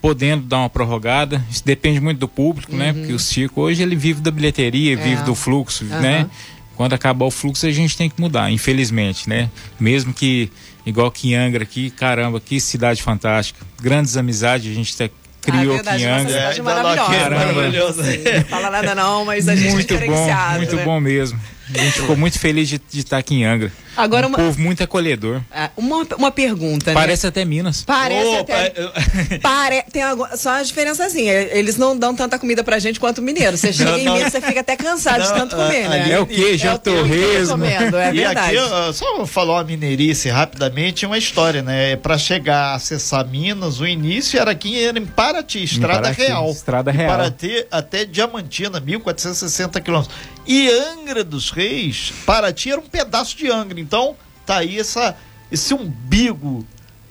podendo 0.01 0.43
dar 0.43 0.59
uma 0.59 0.69
prorrogada. 0.69 1.43
Isso 1.49 1.63
depende 1.63 1.99
muito 1.99 2.19
do 2.19 2.27
público, 2.27 2.75
né? 2.75 2.89
uhum. 2.89 2.93
né? 2.93 2.99
Porque 2.99 3.13
o 3.13 3.19
circo 3.19 3.61
hoje 3.61 3.83
ele 3.83 3.95
vive 3.95 4.21
da 4.21 4.31
bilheteria, 4.31 4.93
é. 4.93 4.95
vive 4.95 5.21
do 5.23 5.35
fluxo, 5.35 5.83
uhum. 5.83 6.01
né? 6.01 6.29
Quando 6.75 6.93
acabar 6.93 7.25
o 7.25 7.31
fluxo 7.31 7.65
a 7.67 7.71
gente 7.71 7.95
tem 7.95 8.09
que 8.09 8.19
mudar, 8.19 8.51
infelizmente, 8.51 9.29
né? 9.29 9.49
Mesmo 9.79 10.11
que 10.11 10.51
igual 10.85 11.11
que 11.11 11.29
em 11.29 11.35
Angra 11.35 11.63
aqui, 11.63 11.89
caramba, 11.91 12.39
que 12.39 12.59
cidade 12.59 13.01
fantástica. 13.01 13.65
Grandes 13.79 14.17
amizades, 14.17 14.71
a 14.71 14.73
gente 14.73 14.89
está 14.89 15.07
criou 15.45 15.75
ah, 15.75 15.79
aqui 15.79 16.01
em 16.01 16.05
Angra. 16.05 16.37
É, 16.37 16.61
maravilhosa. 16.61 18.03
Não 18.03 18.45
fala 18.45 18.69
nada 18.69 18.95
não, 18.95 19.25
mas 19.25 19.47
a 19.47 19.55
gente 19.55 19.73
muito 19.73 19.93
é 19.93 20.05
bom, 20.05 20.27
muito 20.57 20.75
né? 20.75 20.83
bom 20.83 20.99
mesmo. 20.99 21.39
A 21.73 21.77
gente 21.77 22.01
ficou 22.01 22.17
muito 22.17 22.39
feliz 22.39 22.67
de, 22.67 22.79
de 22.91 22.99
estar 22.99 23.17
aqui 23.17 23.35
em 23.35 23.45
Angra. 23.45 23.71
Agora 23.95 24.25
um 24.25 24.29
uma, 24.29 24.37
povo 24.37 24.59
muito 24.59 24.83
acolhedor. 24.83 25.41
É, 25.51 25.69
uma, 25.77 26.05
uma 26.17 26.31
pergunta, 26.31 26.91
né? 26.91 26.93
Parece 26.93 27.27
até 27.27 27.45
Minas. 27.45 27.83
Parece 27.83 28.27
Opa, 28.27 28.53
até. 28.53 29.37
Pare... 29.39 29.83
Tem 29.91 30.03
só 30.37 30.51
a 30.51 30.63
diferença 30.63 31.05
assim, 31.05 31.27
eles 31.29 31.77
não 31.77 31.97
dão 31.97 32.15
tanta 32.15 32.37
comida 32.37 32.63
pra 32.63 32.79
gente 32.79 32.99
quanto 32.99 33.19
o 33.19 33.21
mineiro. 33.21 33.57
Você 33.57 33.71
chega 33.71 33.91
não, 33.91 33.97
em 33.97 34.03
Minas, 34.03 34.31
você 34.31 34.41
fica 34.41 34.59
até 34.59 34.75
cansado 34.75 35.19
não, 35.19 35.27
de 35.27 35.33
tanto 35.33 35.55
comer, 35.55 35.89
né? 35.89 36.11
É 36.11 36.19
o 36.19 36.25
queijo, 36.25 36.67
é 36.67 36.73
o 36.73 36.79
torresmo. 36.79 37.63
É 37.65 38.13
e 38.13 38.17
verdade. 38.17 38.57
aqui, 38.57 38.93
só 38.93 39.17
vou 39.17 39.25
falar 39.25 39.55
uma 39.55 39.63
mineirice 39.63 40.29
rapidamente, 40.29 41.05
uma 41.05 41.17
história, 41.17 41.61
né? 41.61 41.95
Para 41.95 42.17
chegar 42.17 42.71
a 42.71 42.75
acessar 42.75 43.27
Minas, 43.27 43.79
o 43.79 43.87
início 43.87 44.39
era 44.39 44.51
aqui 44.51 44.83
era 44.83 44.97
em 44.97 45.05
Paraty, 45.05 45.63
Estrada 45.63 46.01
Paraty, 46.01 46.21
Real. 46.21 46.51
Estrada 46.51 46.91
Real. 46.91 47.09
Paraty 47.09 47.65
até 47.71 48.05
Diamantina, 48.05 48.79
1460 48.79 49.79
quilômetros. 49.81 50.15
E 50.47 50.69
Angra 50.69 51.23
dos 51.23 51.49
Reis, 51.49 52.13
Paraty 52.25 52.71
era 52.71 52.79
um 52.79 52.85
pedaço 52.85 53.35
de 53.35 53.49
Angra. 53.49 53.84
Então, 53.85 54.15
tá 54.45 54.57
aí 54.57 54.79
essa, 54.79 55.15
esse 55.51 55.73
umbigo 55.73 56.65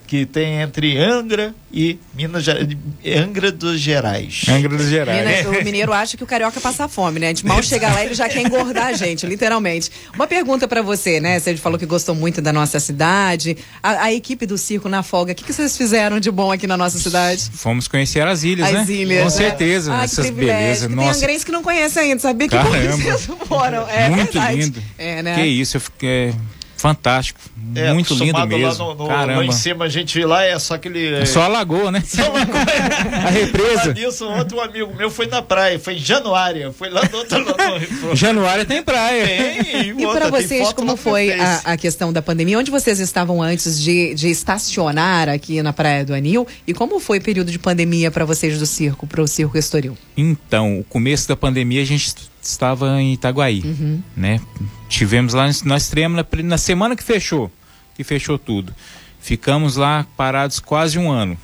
que 0.06 0.26
tem 0.26 0.60
entre 0.60 0.98
Angra 0.98 1.54
e 1.72 1.98
Minas 2.14 2.44
Angra 3.04 3.50
dos 3.50 3.80
Gerais. 3.80 4.44
Angra 4.48 4.76
dos 4.76 4.88
Gerais. 4.88 5.26
Minas, 5.26 5.46
o 5.46 5.64
mineiro 5.64 5.92
acha 5.92 6.16
que 6.16 6.22
o 6.22 6.26
carioca 6.26 6.60
passa 6.60 6.86
fome, 6.86 7.18
né? 7.18 7.26
A 7.26 7.28
gente 7.30 7.46
mal 7.46 7.62
chega 7.64 7.88
lá 7.88 8.04
ele 8.04 8.14
já 8.14 8.28
quer 8.28 8.42
engordar 8.42 8.88
a 8.88 8.92
gente, 8.92 9.26
literalmente. 9.26 9.90
Uma 10.14 10.26
pergunta 10.26 10.68
para 10.68 10.82
você, 10.82 11.20
né? 11.20 11.40
Você 11.40 11.56
falou 11.56 11.78
que 11.78 11.86
gostou 11.86 12.14
muito 12.14 12.42
da 12.42 12.52
nossa 12.52 12.78
cidade. 12.78 13.56
A, 13.82 14.04
a 14.04 14.12
equipe 14.12 14.46
do 14.46 14.58
circo 14.58 14.88
na 14.88 15.02
folga, 15.02 15.32
o 15.32 15.34
que, 15.34 15.42
que 15.42 15.52
vocês 15.52 15.76
fizeram 15.76 16.20
de 16.20 16.30
bom 16.30 16.52
aqui 16.52 16.66
na 16.66 16.76
nossa 16.76 16.98
cidade? 16.98 17.50
Fomos 17.52 17.88
conhecer 17.88 18.26
as 18.26 18.42
ilhas, 18.42 18.68
as 18.68 18.86
né? 18.86 18.94
Ilhas, 18.94 19.22
Com 19.24 19.30
certeza, 19.30 19.94
ah, 19.94 20.04
essas 20.04 20.28
belezas. 20.30 20.94
Tem 20.94 21.08
angrenses 21.08 21.44
que 21.44 21.52
não 21.52 21.62
conhecem 21.62 22.02
ainda, 22.02 22.20
sabia 22.20 22.48
que 22.48 22.56
vocês 22.56 23.28
foram. 23.48 23.88
É 23.88 24.10
muito 24.10 24.32
verdade. 24.32 24.60
lindo. 24.60 24.82
É, 24.98 25.22
né? 25.22 25.34
Que 25.36 25.46
isso, 25.46 25.76
eu 25.76 25.80
fiquei 25.80 26.34
fantástico. 26.84 27.40
É, 27.74 27.94
muito 27.94 28.12
lindo 28.12 28.46
mesmo. 28.46 28.66
Lá, 28.66 28.74
no, 28.74 28.94
no, 28.94 29.08
Caramba. 29.08 29.38
lá 29.38 29.44
em 29.46 29.52
cima 29.52 29.86
a 29.86 29.88
gente 29.88 30.22
lá 30.22 30.44
é 30.44 30.58
só 30.58 30.74
aquele. 30.74 31.14
É 31.14 31.24
só 31.24 31.40
a 31.40 31.48
lagoa, 31.48 31.90
né? 31.90 32.02
Só 32.06 32.22
a 32.26 32.28
lagoa. 32.28 32.60
a 33.26 33.30
represa. 33.30 33.94
Disso, 33.94 34.26
outro 34.28 34.60
amigo 34.60 34.94
meu 34.94 35.10
foi 35.10 35.26
na 35.26 35.40
praia, 35.40 35.78
foi 35.78 35.94
em 35.94 35.98
Januária. 35.98 36.70
Foi 36.72 36.90
lá 36.90 37.00
do 37.00 37.16
outro 37.16 37.42
lado. 37.42 37.86
Januária 38.14 38.66
tem 38.66 38.82
praia. 38.82 39.26
Tem, 39.26 39.90
e 39.92 39.94
para 40.12 40.28
vocês, 40.28 40.74
como 40.74 40.94
foi 40.94 41.32
a, 41.32 41.62
a, 41.64 41.76
questão 41.78 42.12
da 42.12 42.20
pandemia? 42.20 42.58
Onde 42.58 42.70
vocês 42.70 43.00
estavam 43.00 43.40
antes 43.40 43.80
de, 43.80 44.14
de 44.14 44.28
estacionar 44.28 45.30
aqui 45.30 45.62
na 45.62 45.72
Praia 45.72 46.04
do 46.04 46.12
Anil? 46.12 46.46
E 46.66 46.74
como 46.74 47.00
foi 47.00 47.16
o 47.16 47.22
período 47.22 47.50
de 47.50 47.58
pandemia 47.58 48.10
para 48.10 48.26
vocês 48.26 48.58
do 48.58 48.66
circo, 48.66 49.06
para 49.06 49.22
o 49.22 49.26
Circo 49.26 49.56
Estoril? 49.56 49.96
Então, 50.14 50.80
o 50.80 50.84
começo 50.84 51.26
da 51.26 51.34
pandemia 51.34 51.80
a 51.80 51.86
gente 51.86 52.14
estava 52.48 53.00
em 53.00 53.12
Itaguaí, 53.12 53.62
uhum. 53.64 54.02
né? 54.16 54.40
Tivemos 54.88 55.34
lá, 55.34 55.46
nós 55.64 55.82
estreamos 55.84 56.16
na, 56.16 56.42
na 56.42 56.58
semana 56.58 56.96
que 56.96 57.02
fechou, 57.02 57.50
que 57.94 58.04
fechou 58.04 58.38
tudo. 58.38 58.74
Ficamos 59.20 59.76
lá 59.76 60.06
parados 60.16 60.60
quase 60.60 60.98
um 60.98 61.10
ano, 61.10 61.36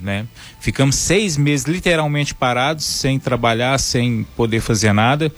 né? 0.00 0.26
Ficamos 0.60 0.96
seis 0.96 1.36
meses 1.36 1.66
literalmente 1.66 2.34
parados, 2.34 2.84
sem 2.84 3.18
trabalhar, 3.18 3.78
sem 3.78 4.26
poder 4.36 4.60
fazer 4.60 4.92
nada. 4.92 5.32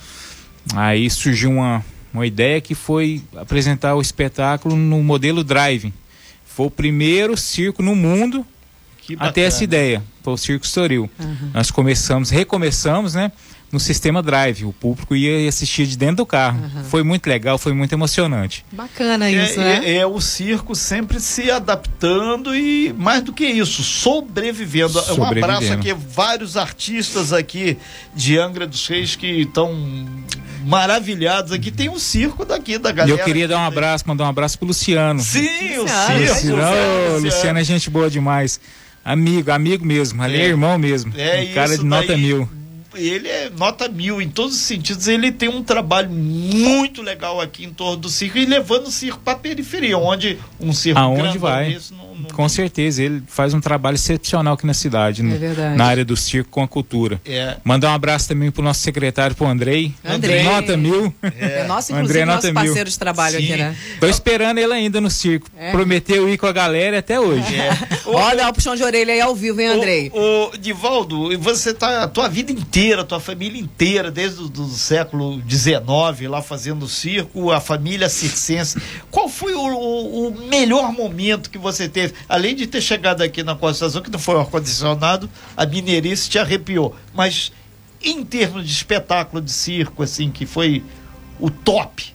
Aí 0.75 1.09
surgiu 1.09 1.50
uma, 1.50 1.85
uma 2.12 2.26
ideia 2.26 2.61
que 2.61 2.75
foi 2.75 3.23
apresentar 3.37 3.95
o 3.95 4.00
espetáculo 4.00 4.76
no 4.76 5.02
modelo 5.02 5.42
drive. 5.42 5.92
Foi 6.45 6.66
o 6.66 6.71
primeiro 6.71 7.37
circo 7.37 7.83
no 7.83 7.95
mundo 7.95 8.47
a 9.18 9.30
ter 9.30 9.42
essa 9.42 9.62
ideia. 9.62 10.02
Foi 10.23 10.33
o 10.33 10.37
Circo 10.37 10.64
Estoril. 10.64 11.09
Uhum. 11.18 11.50
Nós 11.54 11.71
começamos, 11.71 12.30
recomeçamos, 12.30 13.14
né? 13.14 13.30
No 13.76 13.80
sistema 13.80 14.23
Drive. 14.23 14.64
O 14.64 14.73
público 14.73 15.14
ia 15.14 15.47
assistir 15.47 15.87
de 15.87 15.99
dentro 15.99 16.16
do 16.16 16.26
carro. 16.26 16.59
Uhum. 16.59 16.85
Foi 16.85 17.02
muito 17.02 17.26
legal, 17.26 17.59
foi 17.59 17.75
muito 17.75 17.92
emocionante. 17.92 18.64
Bacana 18.73 19.30
isso, 19.30 19.61
é, 19.61 19.64
né? 19.64 19.80
É, 19.85 19.97
é, 19.99 20.06
o 20.06 20.18
circo 20.18 20.75
sempre 20.75 21.21
se 21.21 21.50
adaptando 21.50 22.56
e, 22.56 22.95
mais 22.97 23.23
do 23.23 23.35
que 23.35 23.45
isso, 23.45 23.83
sobrevivendo. 23.83 24.95
sobrevivendo. 24.95 25.47
Um 25.47 25.56
abraço 25.56 25.73
aqui, 25.75 25.92
vários 25.92 26.56
artistas 26.56 27.35
aqui 27.35 27.76
de 28.14 28.38
Angra 28.38 28.66
dos 28.66 28.87
Reis 28.87 29.14
que 29.14 29.42
estão 29.42 29.75
maravilhados 30.64 31.52
aqui. 31.52 31.71
Tem 31.71 31.90
um 31.90 31.99
circo 31.99 32.47
daqui 32.47 32.78
da 32.78 32.90
galera. 32.92 33.14
E 33.14 33.21
eu 33.21 33.25
queria 33.25 33.47
dar 33.47 33.59
um 33.59 33.66
abraço, 33.66 34.04
mandar 34.09 34.25
um 34.25 34.28
abraço 34.28 34.59
pro 34.59 34.68
Luciano. 34.68 35.21
Sim, 35.21 35.78
o 35.78 35.87
circo. 35.87 36.56
Luciano, 36.56 37.18
Luciano 37.21 37.59
é 37.59 37.64
gente 37.64 37.90
boa 37.90 38.09
demais. 38.09 38.59
Amigo, 39.04 39.52
amigo 39.52 39.85
mesmo, 39.85 40.21
ali 40.23 40.38
é, 40.38 40.47
é 40.47 40.47
irmão 40.47 40.78
mesmo. 40.78 41.12
É 41.14 41.47
um 41.50 41.54
cara 41.54 41.76
de 41.76 41.85
nota 41.85 42.09
daí, 42.09 42.16
mil 42.16 42.49
ele 42.97 43.29
é 43.29 43.50
nota 43.50 43.88
mil 43.88 44.21
em 44.21 44.29
todos 44.29 44.55
os 44.55 44.62
sentidos. 44.62 45.09
Ele 45.09 45.31
tem 45.31 45.49
um 45.49 45.62
trabalho 45.62 46.11
muito 46.11 47.03
legal 47.03 47.41
aqui 47.41 47.65
em 47.65 47.71
torno 47.71 47.97
do 47.97 48.09
circo 48.09 48.38
e 48.38 48.47
levando 48.47 48.87
o 48.87 48.91
circo 48.91 49.21
para 49.21 49.35
a 49.35 49.37
periferia, 49.37 49.99
onde 49.99 50.38
um 50.61 50.73
circo 50.73 50.99
Aonde 50.99 51.38
vai? 51.38 51.79
Não, 51.91 52.15
não... 52.15 52.29
Com 52.31 52.49
certeza, 52.49 53.03
ele 53.03 53.23
faz 53.26 53.55
um 53.55 53.61
trabalho 53.61 53.95
excepcional 53.95 54.55
aqui 54.55 54.67
na 54.67 54.75
cidade, 54.75 55.23
é 55.23 55.75
na 55.76 55.85
área 55.85 56.05
do 56.05 56.17
circo 56.17 56.50
com 56.50 56.62
a 56.62 56.69
cultura. 56.69 57.21
É. 57.25 57.57
Mandar 57.65 57.91
um 57.91 57.95
abraço 57.95 58.29
também 58.29 58.50
pro 58.50 58.62
nosso 58.62 58.81
secretário, 58.81 59.37
pro 59.37 59.47
Andrei. 59.47 59.95
Andrei. 60.05 60.43
Nota 60.43 60.76
mil. 60.76 61.15
É. 61.23 61.61
é 61.61 61.65
nosso, 61.65 61.93
inclusive, 61.93 62.21
Andrei, 62.21 62.35
nosso 62.35 62.53
parceiro 62.53 62.79
mil. 62.79 62.85
de 62.85 62.99
trabalho 62.99 63.38
Sim. 63.38 63.45
aqui, 63.45 63.57
né? 63.57 63.76
Tô 64.00 64.07
esperando 64.07 64.59
ele 64.59 64.73
ainda 64.73 65.00
no 65.00 65.11
circo. 65.11 65.49
É. 65.57 65.73
Prometeu 65.73 66.29
ir 66.29 66.38
com 66.38 66.47
a 66.47 66.53
galera 66.53 66.99
até 66.99 67.21
hoje. 67.21 67.55
É. 67.55 67.71
Olha 68.07 68.49
o 68.49 68.53
puxão 68.53 68.75
de 68.75 68.83
orelha 68.83 69.12
aí 69.12 69.21
ao 69.21 69.35
vivo, 69.35 69.61
hein, 69.61 69.69
Andrei? 69.69 70.11
Ô, 70.15 70.50
ô 70.53 70.57
Divaldo, 70.57 71.38
você 71.38 71.75
tá 71.75 72.03
a 72.03 72.09
tua 72.09 72.29
vida 72.29 72.53
inteira, 72.53 72.86
tua 73.05 73.21
família 73.21 73.61
inteira, 73.61 74.11
desde 74.11 74.43
o 74.43 74.69
século 74.69 75.43
XIX, 75.49 76.31
lá 76.31 76.43
fazendo 76.43 76.88
circo, 76.88 77.50
a 77.50 77.61
família 77.61 78.09
circense. 78.09 78.81
Qual 79.11 79.28
foi 79.28 79.55
o, 79.55 79.61
o, 79.61 80.28
o, 80.28 80.49
melhor 80.49 80.93
momento 80.93 81.50
que 81.50 81.59
você 81.59 81.88
teve? 81.88 82.14
Além 82.28 82.55
de 82.55 82.66
ter 82.66 82.81
chegado 82.81 83.23
aqui 83.23 83.43
na 83.43 83.55
Costa 83.55 83.87
Azul, 83.87 84.02
que 84.02 84.11
não 84.11 84.19
foi 84.19 84.38
ar-condicionado, 84.38 85.28
a 85.57 85.66
mineirice 85.66 86.28
te 86.28 86.38
arrepiou. 86.38 86.95
Mas 87.14 87.52
em 88.02 88.25
termos 88.25 88.64
de 88.64 88.73
espetáculo 88.73 89.43
de 89.43 89.50
circo, 89.50 90.02
assim, 90.02 90.31
que 90.31 90.47
foi 90.47 90.85
o 91.40 91.50
top. 91.50 92.14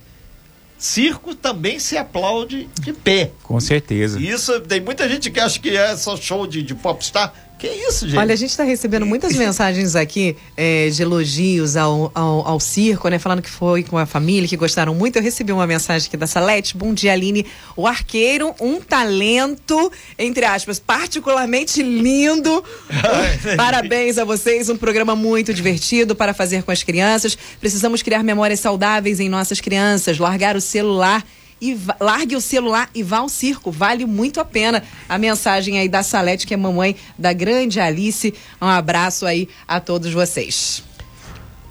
Circo 0.77 1.35
também 1.35 1.77
se 1.77 1.95
aplaude 1.95 2.67
de 2.79 2.91
pé. 2.91 3.31
Com 3.43 3.59
certeza. 3.59 4.19
Isso, 4.19 4.59
tem 4.61 4.81
muita 4.81 5.07
gente 5.07 5.29
que 5.29 5.39
acha 5.39 5.59
que 5.59 5.69
é 5.69 5.95
só 5.95 6.17
show 6.17 6.47
de, 6.47 6.63
de 6.63 6.73
popstar. 6.73 7.31
Que 7.61 7.67
isso, 7.67 8.07
gente? 8.07 8.17
Olha, 8.17 8.33
a 8.33 8.35
gente 8.35 8.49
está 8.49 8.63
recebendo 8.63 9.05
muitas 9.05 9.35
mensagens 9.35 9.95
aqui 9.95 10.35
é, 10.57 10.89
de 10.89 10.99
elogios 11.03 11.77
ao, 11.77 12.11
ao, 12.15 12.47
ao, 12.47 12.59
circo, 12.59 13.07
né? 13.07 13.19
Falando 13.19 13.39
que 13.39 13.51
foi 13.51 13.83
com 13.83 13.99
a 13.99 14.05
família, 14.07 14.49
que 14.49 14.57
gostaram 14.57 14.95
muito. 14.95 15.17
Eu 15.17 15.21
recebi 15.21 15.51
uma 15.51 15.67
mensagem 15.67 16.07
aqui 16.07 16.17
da 16.17 16.25
Salete. 16.25 16.75
Bom 16.75 16.91
dia, 16.91 17.13
Aline. 17.13 17.45
O 17.77 17.85
arqueiro, 17.85 18.55
um 18.59 18.81
talento, 18.81 19.91
entre 20.17 20.43
aspas, 20.43 20.79
particularmente 20.79 21.83
lindo. 21.83 22.63
Parabéns 23.55 24.17
a 24.17 24.25
vocês. 24.25 24.67
Um 24.67 24.75
programa 24.75 25.15
muito 25.15 25.53
divertido 25.53 26.15
para 26.15 26.33
fazer 26.33 26.63
com 26.63 26.71
as 26.71 26.81
crianças. 26.81 27.37
Precisamos 27.59 28.01
criar 28.01 28.23
memórias 28.23 28.59
saudáveis 28.59 29.19
em 29.19 29.29
nossas 29.29 29.61
crianças, 29.61 30.17
largar 30.17 30.55
o 30.55 30.61
celular 30.61 31.23
e 31.61 31.77
largue 31.99 32.35
o 32.35 32.41
celular 32.41 32.89
e 32.93 33.03
vá 33.03 33.19
ao 33.19 33.29
circo. 33.29 33.71
Vale 33.71 34.05
muito 34.05 34.39
a 34.41 34.45
pena. 34.45 34.83
A 35.07 35.17
mensagem 35.17 35.77
aí 35.77 35.87
da 35.87 36.01
Salete, 36.01 36.47
que 36.47 36.53
é 36.55 36.57
mamãe 36.57 36.95
da 37.17 37.31
grande 37.31 37.79
Alice. 37.79 38.33
Um 38.59 38.65
abraço 38.65 39.25
aí 39.25 39.47
a 39.67 39.79
todos 39.79 40.11
vocês. 40.11 40.83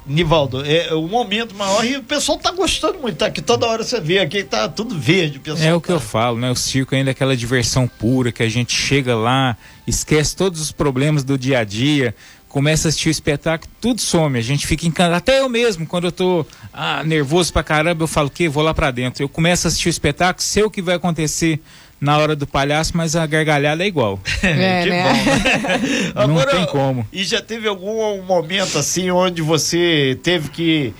Nivaldo, 0.05 0.65
é 0.65 0.93
o 0.95 1.07
momento 1.07 1.53
maior 1.55 1.85
e 1.85 1.95
o 1.97 2.03
pessoal 2.03 2.37
tá 2.37 2.51
gostando 2.51 2.99
muito, 2.99 3.17
tá? 3.17 3.29
Que 3.29 3.41
toda 3.41 3.67
hora 3.67 3.83
você 3.83 3.99
vê 4.01 4.17
aqui, 4.17 4.43
tá 4.43 4.67
tudo 4.67 4.97
verde. 4.97 5.39
O 5.39 5.63
é 5.63 5.73
o 5.73 5.79
que 5.79 5.89
tá... 5.89 5.93
eu 5.93 5.99
falo, 5.99 6.39
né? 6.39 6.49
O 6.49 6.55
circo 6.55 6.95
ainda 6.95 7.11
é 7.11 7.13
aquela 7.13 7.37
diversão 7.37 7.87
pura 7.87 8.31
que 8.31 8.41
a 8.41 8.49
gente 8.49 8.75
chega 8.75 9.15
lá, 9.15 9.55
esquece 9.85 10.35
todos 10.35 10.59
os 10.59 10.71
problemas 10.71 11.23
do 11.23 11.37
dia 11.37 11.59
a 11.59 11.63
dia, 11.63 12.15
começa 12.51 12.87
a 12.87 12.89
assistir 12.89 13.07
o 13.07 13.11
espetáculo, 13.11 13.71
tudo 13.79 14.01
some, 14.01 14.37
a 14.37 14.41
gente 14.41 14.67
fica 14.67 14.85
encantado. 14.85 15.15
Até 15.15 15.39
eu 15.39 15.47
mesmo, 15.47 15.87
quando 15.87 16.05
eu 16.05 16.11
tô 16.11 16.45
ah, 16.73 17.01
nervoso 17.03 17.51
pra 17.51 17.63
caramba, 17.63 18.03
eu 18.03 18.07
falo 18.07 18.29
que 18.29 18.49
vou 18.49 18.61
lá 18.61 18.73
pra 18.73 18.91
dentro. 18.91 19.23
Eu 19.23 19.29
começo 19.29 19.65
a 19.65 19.69
assistir 19.69 19.87
o 19.87 19.89
espetáculo, 19.89 20.43
sei 20.43 20.63
o 20.63 20.69
que 20.69 20.81
vai 20.81 20.95
acontecer 20.95 21.59
na 21.99 22.17
hora 22.17 22.35
do 22.35 22.45
palhaço, 22.45 22.97
mas 22.97 23.15
a 23.15 23.25
gargalhada 23.25 23.83
é 23.83 23.87
igual. 23.87 24.19
É, 24.43 24.83
que 24.83 24.89
né? 24.89 25.03
bom. 25.03 25.25
né? 25.25 26.11
Não 26.27 26.39
Agora, 26.39 26.51
tem 26.51 26.65
como. 26.65 27.07
E 27.13 27.23
já 27.23 27.41
teve 27.41 27.67
algum 27.67 28.21
momento 28.23 28.77
assim 28.77 29.09
onde 29.11 29.41
você 29.41 30.19
teve 30.21 30.49
que 30.49 30.93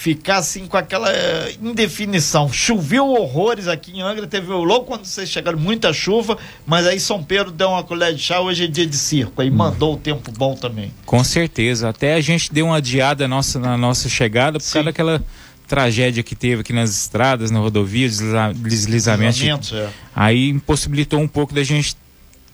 ficar 0.00 0.38
assim 0.38 0.66
com 0.66 0.78
aquela 0.78 1.12
eh, 1.12 1.56
indefinição. 1.60 2.50
Choveu 2.50 3.06
horrores 3.06 3.68
aqui 3.68 3.92
em 3.92 4.00
Angra, 4.00 4.26
teve 4.26 4.46
logo 4.50 4.86
quando 4.86 5.04
vocês 5.04 5.28
chegaram 5.28 5.58
muita 5.58 5.92
chuva, 5.92 6.38
mas 6.66 6.86
aí 6.86 6.98
São 6.98 7.22
Pedro 7.22 7.52
deu 7.52 7.68
uma 7.68 7.84
colher 7.84 8.14
de 8.14 8.22
chá, 8.22 8.40
hoje 8.40 8.64
é 8.64 8.66
dia 8.66 8.86
de 8.86 8.96
circo, 8.96 9.42
aí 9.42 9.50
mandou 9.50 9.92
o 9.92 9.96
tempo 9.98 10.32
bom 10.32 10.54
também. 10.54 10.90
Com 11.04 11.22
certeza, 11.22 11.90
até 11.90 12.14
a 12.14 12.20
gente 12.22 12.50
deu 12.50 12.64
uma 12.64 12.78
adiada 12.78 13.28
nossa, 13.28 13.58
na 13.58 13.76
nossa 13.76 14.08
chegada 14.08 14.58
por 14.58 14.64
Sim. 14.64 14.72
causa 14.72 14.84
daquela 14.86 15.22
tragédia 15.68 16.22
que 16.22 16.34
teve 16.34 16.62
aqui 16.62 16.72
nas 16.72 16.88
estradas, 17.02 17.50
na 17.50 17.58
rodovia, 17.58 18.08
desliza, 18.08 18.54
deslizamento. 18.54 19.32
Deslizamentos, 19.32 19.72
é. 19.74 19.90
Aí 20.16 20.48
impossibilitou 20.48 21.20
um 21.20 21.28
pouco 21.28 21.52
da 21.52 21.62
gente 21.62 21.94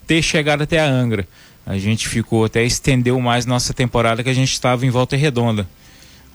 ter 0.05 0.21
chegado 0.21 0.63
até 0.63 0.81
a 0.81 0.89
Angra. 0.91 1.29
A 1.65 1.79
gente 1.79 2.09
ficou 2.09 2.45
até 2.45 2.65
estendeu 2.65 3.21
mais 3.21 3.47
nossa 3.47 3.73
temporada 3.73 4.25
que 4.25 4.31
a 4.31 4.35
gente 4.35 4.53
estava 4.53 4.85
em 4.85 4.91
Volta 4.91 5.15
Redonda. 5.15 5.65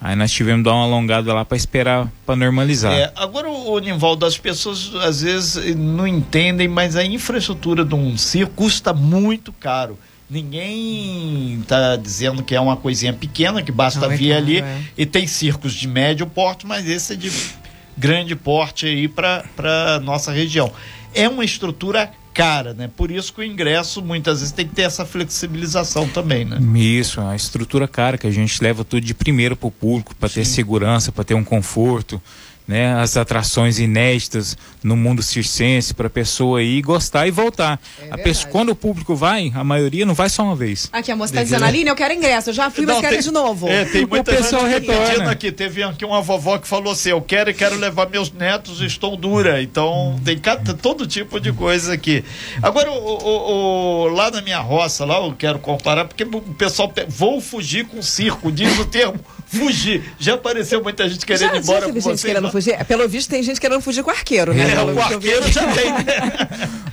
Aí 0.04 0.16
nós 0.16 0.32
tivemos 0.32 0.64
que 0.64 0.64
dar 0.68 0.74
uma 0.74 0.84
alongada 0.84 1.32
lá 1.32 1.44
para 1.44 1.56
esperar 1.56 2.10
para 2.26 2.34
normalizar. 2.34 2.92
É, 2.92 3.12
agora, 3.14 3.48
o 3.48 3.78
Nivaldo, 3.78 4.26
as 4.26 4.36
pessoas 4.36 4.92
às 4.96 5.22
vezes 5.22 5.76
não 5.76 6.08
entendem, 6.08 6.66
mas 6.66 6.96
a 6.96 7.04
infraestrutura 7.04 7.84
de 7.84 7.94
um 7.94 8.18
circo 8.18 8.52
custa 8.56 8.92
muito 8.92 9.52
caro. 9.52 9.96
Ninguém 10.28 11.60
está 11.60 11.94
dizendo 11.94 12.42
que 12.42 12.52
é 12.52 12.60
uma 12.60 12.76
coisinha 12.76 13.12
pequena, 13.12 13.62
que 13.62 13.70
basta 13.70 14.08
Não, 14.08 14.16
vir 14.16 14.30
caro, 14.30 14.42
ali. 14.42 14.60
é. 14.60 14.80
E 14.98 15.06
tem 15.06 15.26
circos 15.26 15.72
de 15.72 15.86
médio 15.86 16.26
porte, 16.26 16.66
mas 16.66 16.88
esse 16.88 17.12
é 17.12 17.16
de 17.16 17.30
grande 17.96 18.34
porte 18.34 18.86
aí 18.86 19.06
para 19.06 20.00
nossa 20.02 20.32
região. 20.32 20.72
É 21.14 21.28
uma 21.28 21.44
estrutura 21.44 22.10
cara, 22.32 22.72
né? 22.72 22.90
Por 22.96 23.10
isso 23.10 23.32
que 23.32 23.40
o 23.40 23.44
ingresso 23.44 24.02
muitas 24.02 24.40
vezes 24.40 24.52
tem 24.52 24.66
que 24.66 24.74
ter 24.74 24.82
essa 24.82 25.04
flexibilização 25.04 26.08
também, 26.08 26.44
né? 26.44 26.58
Isso, 26.78 27.20
a 27.20 27.36
estrutura 27.36 27.86
cara 27.86 28.16
que 28.16 28.26
a 28.26 28.30
gente 28.30 28.62
leva 28.62 28.84
tudo 28.84 29.04
de 29.04 29.14
primeiro 29.14 29.56
para 29.56 29.68
o 29.68 29.70
público, 29.70 30.14
para 30.16 30.28
ter 30.28 30.44
segurança, 30.44 31.12
para 31.12 31.24
ter 31.24 31.34
um 31.34 31.44
conforto, 31.44 32.20
né? 32.66 32.94
As 32.94 33.16
atrações 33.16 33.78
inéditas 33.78 34.56
no 34.82 34.96
mundo 34.96 35.22
circense 35.22 35.92
para 35.94 36.06
a 36.06 36.10
pessoa 36.10 36.62
ir 36.62 36.80
gostar 36.82 37.26
e 37.26 37.30
voltar. 37.30 37.80
É 38.00 38.08
a 38.10 38.18
pessoa, 38.18 38.50
quando 38.50 38.70
o 38.70 38.74
público 38.76 39.14
vai, 39.14 39.52
a 39.54 39.62
maioria 39.64 40.04
não 40.06 40.14
vai 40.14 40.28
só 40.28 40.42
uma 40.44 40.56
vez. 40.56 40.88
Aqui 40.92 41.10
a 41.10 41.16
moça 41.16 41.32
tá 41.34 41.42
dizendo, 41.42 41.64
Aline, 41.64 41.88
eu 41.90 41.96
quero 41.96 42.14
ingresso. 42.14 42.50
Eu 42.50 42.54
já 42.54 42.70
fui, 42.70 42.84
mas 42.86 42.94
Não, 42.96 43.00
quero 43.02 43.12
tem- 43.14 43.20
ir 43.20 43.24
de 43.24 43.30
novo. 43.30 43.68
É, 43.68 43.84
tem 43.84 44.06
muita 44.06 44.30
O 44.30 44.34
pessoal 44.36 44.62
gente 44.68 44.80
retorna. 44.80 45.04
repetindo 45.04 45.28
aqui. 45.28 45.52
Teve 45.52 45.82
aqui 45.82 46.04
uma 46.04 46.20
vovó 46.22 46.58
que 46.58 46.66
falou 46.68 46.92
assim: 46.92 47.10
eu 47.10 47.20
quero 47.20 47.50
e 47.50 47.54
quero 47.54 47.76
levar 47.76 48.08
meus 48.08 48.32
netos, 48.32 48.80
estou 48.80 49.16
dura. 49.16 49.62
Então 49.62 50.18
tem 50.24 50.38
cada- 50.38 50.74
todo 50.74 51.06
tipo 51.06 51.40
de 51.40 51.52
coisa 51.52 51.92
aqui. 51.92 52.24
Agora, 52.62 52.90
o, 52.90 52.94
o- 52.94 54.04
o- 54.04 54.08
lá 54.08 54.30
na 54.30 54.40
minha 54.42 54.58
roça, 54.60 55.04
lá 55.04 55.16
eu 55.24 55.32
quero 55.32 55.58
comparar, 55.58 56.04
porque 56.04 56.24
o 56.24 56.40
pessoal 56.54 56.88
pe- 56.88 57.06
vou 57.08 57.40
fugir 57.40 57.84
com 57.86 58.00
circo, 58.02 58.50
diz 58.50 58.78
o 58.78 58.84
termo 58.84 59.18
fugir. 59.58 60.02
Já 60.18 60.34
apareceu 60.34 60.82
muita 60.82 61.08
gente 61.08 61.24
querendo 61.26 61.40
Já, 61.50 61.56
ir 61.56 61.60
embora 61.62 61.80
já 61.80 61.86
com 61.86 61.92
teve 61.92 62.00
gente 62.00 62.18
vocês. 62.18 62.32
querendo 62.34 62.50
fugir. 62.50 62.84
Pelo 62.84 63.08
visto, 63.08 63.28
tem 63.30 63.42
gente 63.42 63.60
querendo 63.60 63.80
fugir 63.80 64.02
com 64.02 64.10
arqueiro, 64.10 64.52
né? 64.54 64.70
É, 64.70 64.74
Pelo 64.76 64.94
o 64.94 65.00
arqueiro 65.02 65.52
já 65.52 65.66
tem. 65.72 65.92
né? 65.92 66.04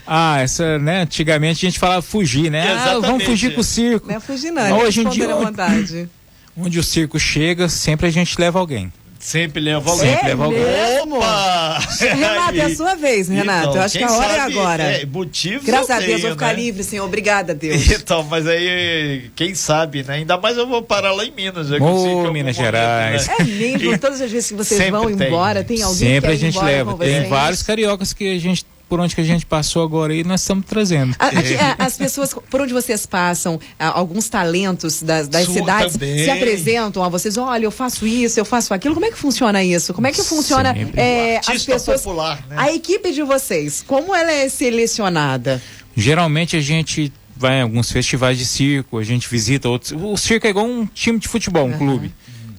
Ah, 0.12 0.40
essa, 0.40 0.76
né? 0.78 1.02
Antigamente 1.02 1.64
a 1.64 1.68
gente 1.70 1.78
falava 1.78 2.02
fugir, 2.02 2.50
né? 2.50 2.72
Ah, 2.72 2.98
vamos 3.00 3.22
fugir 3.22 3.54
com 3.54 3.60
o 3.60 3.64
circo. 3.64 4.08
Não 4.08 4.16
é 4.16 4.20
fugir, 4.20 4.50
não. 4.50 4.78
Hoje 4.80 5.00
é 5.00 5.04
em 5.04 5.08
dia- 5.08 5.34
vontade. 5.36 6.08
Onde 6.56 6.80
o 6.80 6.82
circo 6.82 7.16
chega, 7.18 7.68
sempre 7.68 8.08
a 8.08 8.10
gente 8.10 8.36
leva 8.40 8.58
alguém. 8.58 8.92
Sempre 9.20 9.60
leva 9.60 9.90
Sempre 9.90 10.08
alguém. 10.08 10.24
leva 10.24 10.44
alguém. 10.44 10.62
Opa! 11.02 11.78
Renato, 12.00 12.56
é 12.56 12.60
a 12.62 12.74
sua 12.74 12.94
vez, 12.94 13.28
Renato. 13.28 13.68
Então, 13.68 13.76
eu 13.76 13.82
acho 13.82 13.92
que 13.92 13.98
quem 13.98 14.08
a 14.08 14.12
hora 14.18 14.28
sabe, 14.28 14.38
é 14.38 14.58
agora. 14.60 14.82
É, 14.82 15.06
motivos 15.06 15.64
Graças 15.66 15.90
eu 15.90 15.94
a 15.94 15.98
Deus, 15.98 16.08
eu 16.10 16.16
tenho, 16.16 16.28
vou 16.28 16.30
ficar 16.32 16.46
né? 16.46 16.54
livre, 16.54 16.82
Senhor. 16.82 17.04
Obrigada, 17.04 17.54
Deus. 17.54 17.86
Então, 18.00 18.22
mas 18.24 18.46
aí, 18.46 19.30
quem 19.36 19.54
sabe, 19.54 20.02
né? 20.02 20.14
Ainda 20.14 20.38
mais 20.38 20.56
eu 20.56 20.66
vou 20.66 20.82
parar 20.82 21.12
lá 21.12 21.22
em 21.24 21.30
Minas. 21.30 21.68
Já 21.68 21.76
em 21.76 21.80
algum 21.82 22.32
Minas 22.32 22.56
momento, 22.56 22.72
Gerais. 22.72 23.26
né? 23.28 23.34
É 23.38 23.44
mesmo, 23.44 23.98
todas 23.98 24.20
as 24.22 24.30
vezes 24.30 24.48
que 24.48 24.54
vocês 24.56 24.80
Sempre 24.80 24.98
vão 24.98 25.14
tem. 25.14 25.26
embora, 25.28 25.62
tem 25.62 25.82
alguém 25.82 25.98
Sempre 25.98 26.30
que 26.30 26.34
a 26.34 26.38
gente 26.38 26.56
embora 26.56 26.66
leva. 26.72 26.96
Tem 26.96 27.28
vários 27.28 27.62
cariocas 27.62 28.12
que 28.14 28.34
a 28.34 28.38
gente, 28.38 28.64
por 28.90 28.98
onde 29.00 29.14
que 29.14 29.20
a 29.20 29.24
gente 29.24 29.46
passou 29.46 29.84
agora 29.84 30.12
aí, 30.12 30.24
nós 30.24 30.40
estamos 30.42 30.66
trazendo. 30.66 31.14
A- 31.18 31.28
aqui, 31.28 31.54
a- 31.54 31.76
as 31.78 31.96
pessoas, 31.96 32.34
por 32.50 32.60
onde 32.60 32.72
vocês 32.74 33.06
passam, 33.06 33.58
a- 33.78 33.86
alguns 33.98 34.28
talentos 34.28 35.00
das, 35.00 35.28
das 35.28 35.44
Sua 35.44 35.54
cidades 35.54 35.92
também. 35.94 36.24
se 36.24 36.28
apresentam 36.30 37.02
a 37.04 37.08
vocês. 37.08 37.36
Olha, 37.38 37.64
eu 37.64 37.70
faço 37.70 38.06
isso, 38.06 38.38
eu 38.40 38.44
faço 38.44 38.74
aquilo. 38.74 38.94
Como 38.94 39.06
é 39.06 39.10
que 39.12 39.16
funciona 39.16 39.62
isso? 39.62 39.94
Como 39.94 40.06
é 40.08 40.12
que 40.12 40.22
funciona 40.22 40.74
é, 40.96 41.38
as 41.46 41.64
pessoas? 41.64 42.02
popular, 42.02 42.44
né? 42.48 42.56
A 42.58 42.72
equipe 42.74 43.12
de 43.12 43.22
vocês, 43.22 43.82
como 43.86 44.14
ela 44.14 44.32
é 44.32 44.48
selecionada? 44.48 45.62
Geralmente 45.96 46.56
a 46.56 46.60
gente 46.60 47.12
vai 47.36 47.58
em 47.58 47.62
alguns 47.62 47.90
festivais 47.92 48.36
de 48.36 48.44
circo, 48.44 48.98
a 48.98 49.04
gente 49.04 49.28
visita 49.28 49.68
outros. 49.68 49.92
O 49.92 50.16
circo 50.16 50.46
é 50.46 50.50
igual 50.50 50.66
um 50.66 50.84
time 50.86 51.18
de 51.18 51.28
futebol, 51.28 51.64
um 51.66 51.78
clube. 51.78 52.12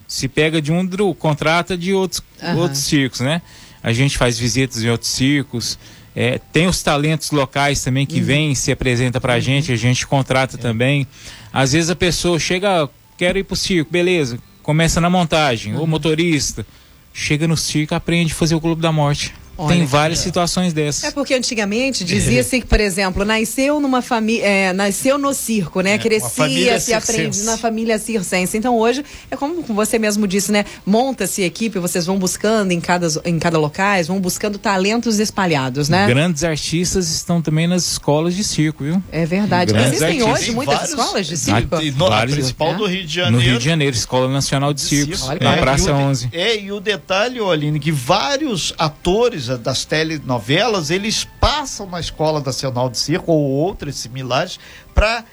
Se 0.07 0.27
pega 0.27 0.61
de 0.61 0.71
um, 0.71 0.87
contrata 1.13 1.77
de 1.77 1.93
outros, 1.93 2.21
Aham. 2.41 2.55
outros 2.57 2.81
circos, 2.81 3.19
né? 3.19 3.41
A 3.83 3.91
gente 3.93 4.17
faz 4.17 4.37
visitas 4.37 4.83
em 4.83 4.89
outros 4.89 5.09
circos. 5.09 5.77
É, 6.15 6.39
tem 6.51 6.67
os 6.67 6.81
talentos 6.83 7.31
locais 7.31 7.81
também 7.83 8.05
que 8.05 8.19
vêm 8.19 8.51
e 8.51 8.55
se 8.55 8.71
apresenta 8.71 9.21
pra 9.21 9.39
gente, 9.39 9.71
a 9.71 9.75
gente 9.75 10.05
contrata 10.05 10.57
também. 10.57 11.07
Às 11.53 11.71
vezes 11.71 11.89
a 11.89 11.95
pessoa 11.95 12.37
chega, 12.37 12.83
"Ah, 12.83 12.89
quero 13.17 13.37
ir 13.39 13.43
pro 13.43 13.55
circo, 13.55 13.91
beleza. 13.91 14.37
Começa 14.61 14.99
na 14.99 15.09
montagem, 15.09 15.75
ou 15.77 15.87
motorista. 15.87 16.65
Chega 17.13 17.47
no 17.47 17.57
circo, 17.57 17.95
aprende 17.95 18.31
a 18.33 18.35
fazer 18.35 18.55
o 18.55 18.61
Clube 18.61 18.81
da 18.81 18.91
Morte. 18.91 19.33
Olha 19.65 19.75
tem 19.75 19.85
que 19.85 19.91
várias 19.91 20.19
situações 20.19 20.73
dessas. 20.73 21.03
É 21.05 21.11
porque 21.11 21.33
antigamente 21.33 22.03
dizia-se 22.03 22.61
que, 22.61 22.67
por 22.67 22.79
exemplo, 22.79 23.23
nasceu 23.25 23.79
numa 23.79 24.01
família, 24.01 24.45
é, 24.45 24.73
nasceu 24.73 25.17
no 25.17 25.33
circo, 25.33 25.81
né? 25.81 25.93
É, 25.93 25.97
Crescia, 25.97 26.79
se 26.79 26.93
aprende 26.93 27.41
na 27.43 27.57
família 27.57 27.97
circense. 27.99 28.57
Então 28.57 28.77
hoje 28.77 29.03
é 29.29 29.35
como 29.35 29.61
você 29.61 29.97
mesmo 29.99 30.27
disse, 30.27 30.51
né? 30.51 30.65
Monta-se 30.85 31.41
equipe, 31.43 31.79
vocês 31.79 32.05
vão 32.05 32.17
buscando 32.17 32.71
em 32.71 32.79
cada 32.79 33.07
em 33.25 33.37
cada 33.39 33.57
locais, 33.57 34.07
vão 34.07 34.19
buscando 34.19 34.57
talentos 34.57 35.19
espalhados, 35.19 35.89
né? 35.89 36.07
Grandes 36.07 36.43
artistas 36.43 37.09
estão 37.09 37.41
também 37.41 37.67
nas 37.67 37.85
escolas 37.91 38.35
de 38.35 38.43
circo, 38.43 38.83
viu? 38.83 39.01
É 39.11 39.25
verdade. 39.25 39.71
Grandes 39.73 39.93
Existem 40.01 40.07
artistas. 40.21 40.33
hoje 40.33 40.45
Tem 40.45 40.55
muitas 40.55 40.75
vários- 40.75 40.89
escolas 40.99 41.27
de 41.27 41.37
circo. 41.37 41.77
Tem- 41.77 41.91
no- 41.91 42.05
a 42.07 42.09
Vários, 42.09 42.35
principal 42.35 42.71
né? 42.73 42.77
do 42.77 42.85
Rio 42.85 43.05
de 43.05 43.17
No 43.19 43.23
Janeiro. 43.23 43.45
Rio 43.49 43.59
de 43.59 43.65
Janeiro, 43.65 43.95
Escola 43.95 44.27
Nacional 44.31 44.73
de 44.73 44.81
Circo, 44.81 45.15
Circo. 45.15 45.29
Olha 45.29 45.39
que 45.39 45.43
na. 45.45 45.57
Praça 45.57 45.89
e 45.89 45.93
o 45.93 45.95
de- 45.95 46.01
11. 46.03 46.29
É, 46.31 46.59
e 46.59 46.71
o 46.71 46.79
detalhe, 46.79 47.39
Aline, 47.39 47.79
que 47.79 47.91
vários 47.91 48.73
atores 48.77 49.49
eh, 49.51 49.57
das 49.57 49.85
telenovelas, 49.85 50.89
eles 50.89 51.23
passam 51.39 51.85
na 51.85 51.99
Escola 51.99 52.41
Nacional 52.41 52.89
de 52.89 52.97
Circo 52.97 53.31
ou 53.31 53.49
outras 53.49 53.95
similares 53.95 54.59
para 54.93 55.23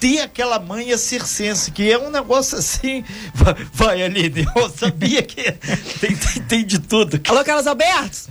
ter 0.00 0.20
aquela 0.20 0.58
manha 0.58 0.98
circense, 0.98 1.70
que 1.70 1.90
é 1.90 1.98
um 1.98 2.10
negócio 2.10 2.58
assim. 2.58 3.04
Vai, 3.34 3.54
vai 3.72 4.02
Aline, 4.02 4.46
eu 4.56 4.70
sabia 4.70 5.22
que 5.22 5.52
tem, 6.00 6.16
tem, 6.16 6.42
tem 6.48 6.64
de 6.64 6.78
tudo. 6.78 7.20
Alô, 7.28 7.44
Carlos 7.44 7.66
Alberto? 7.66 8.28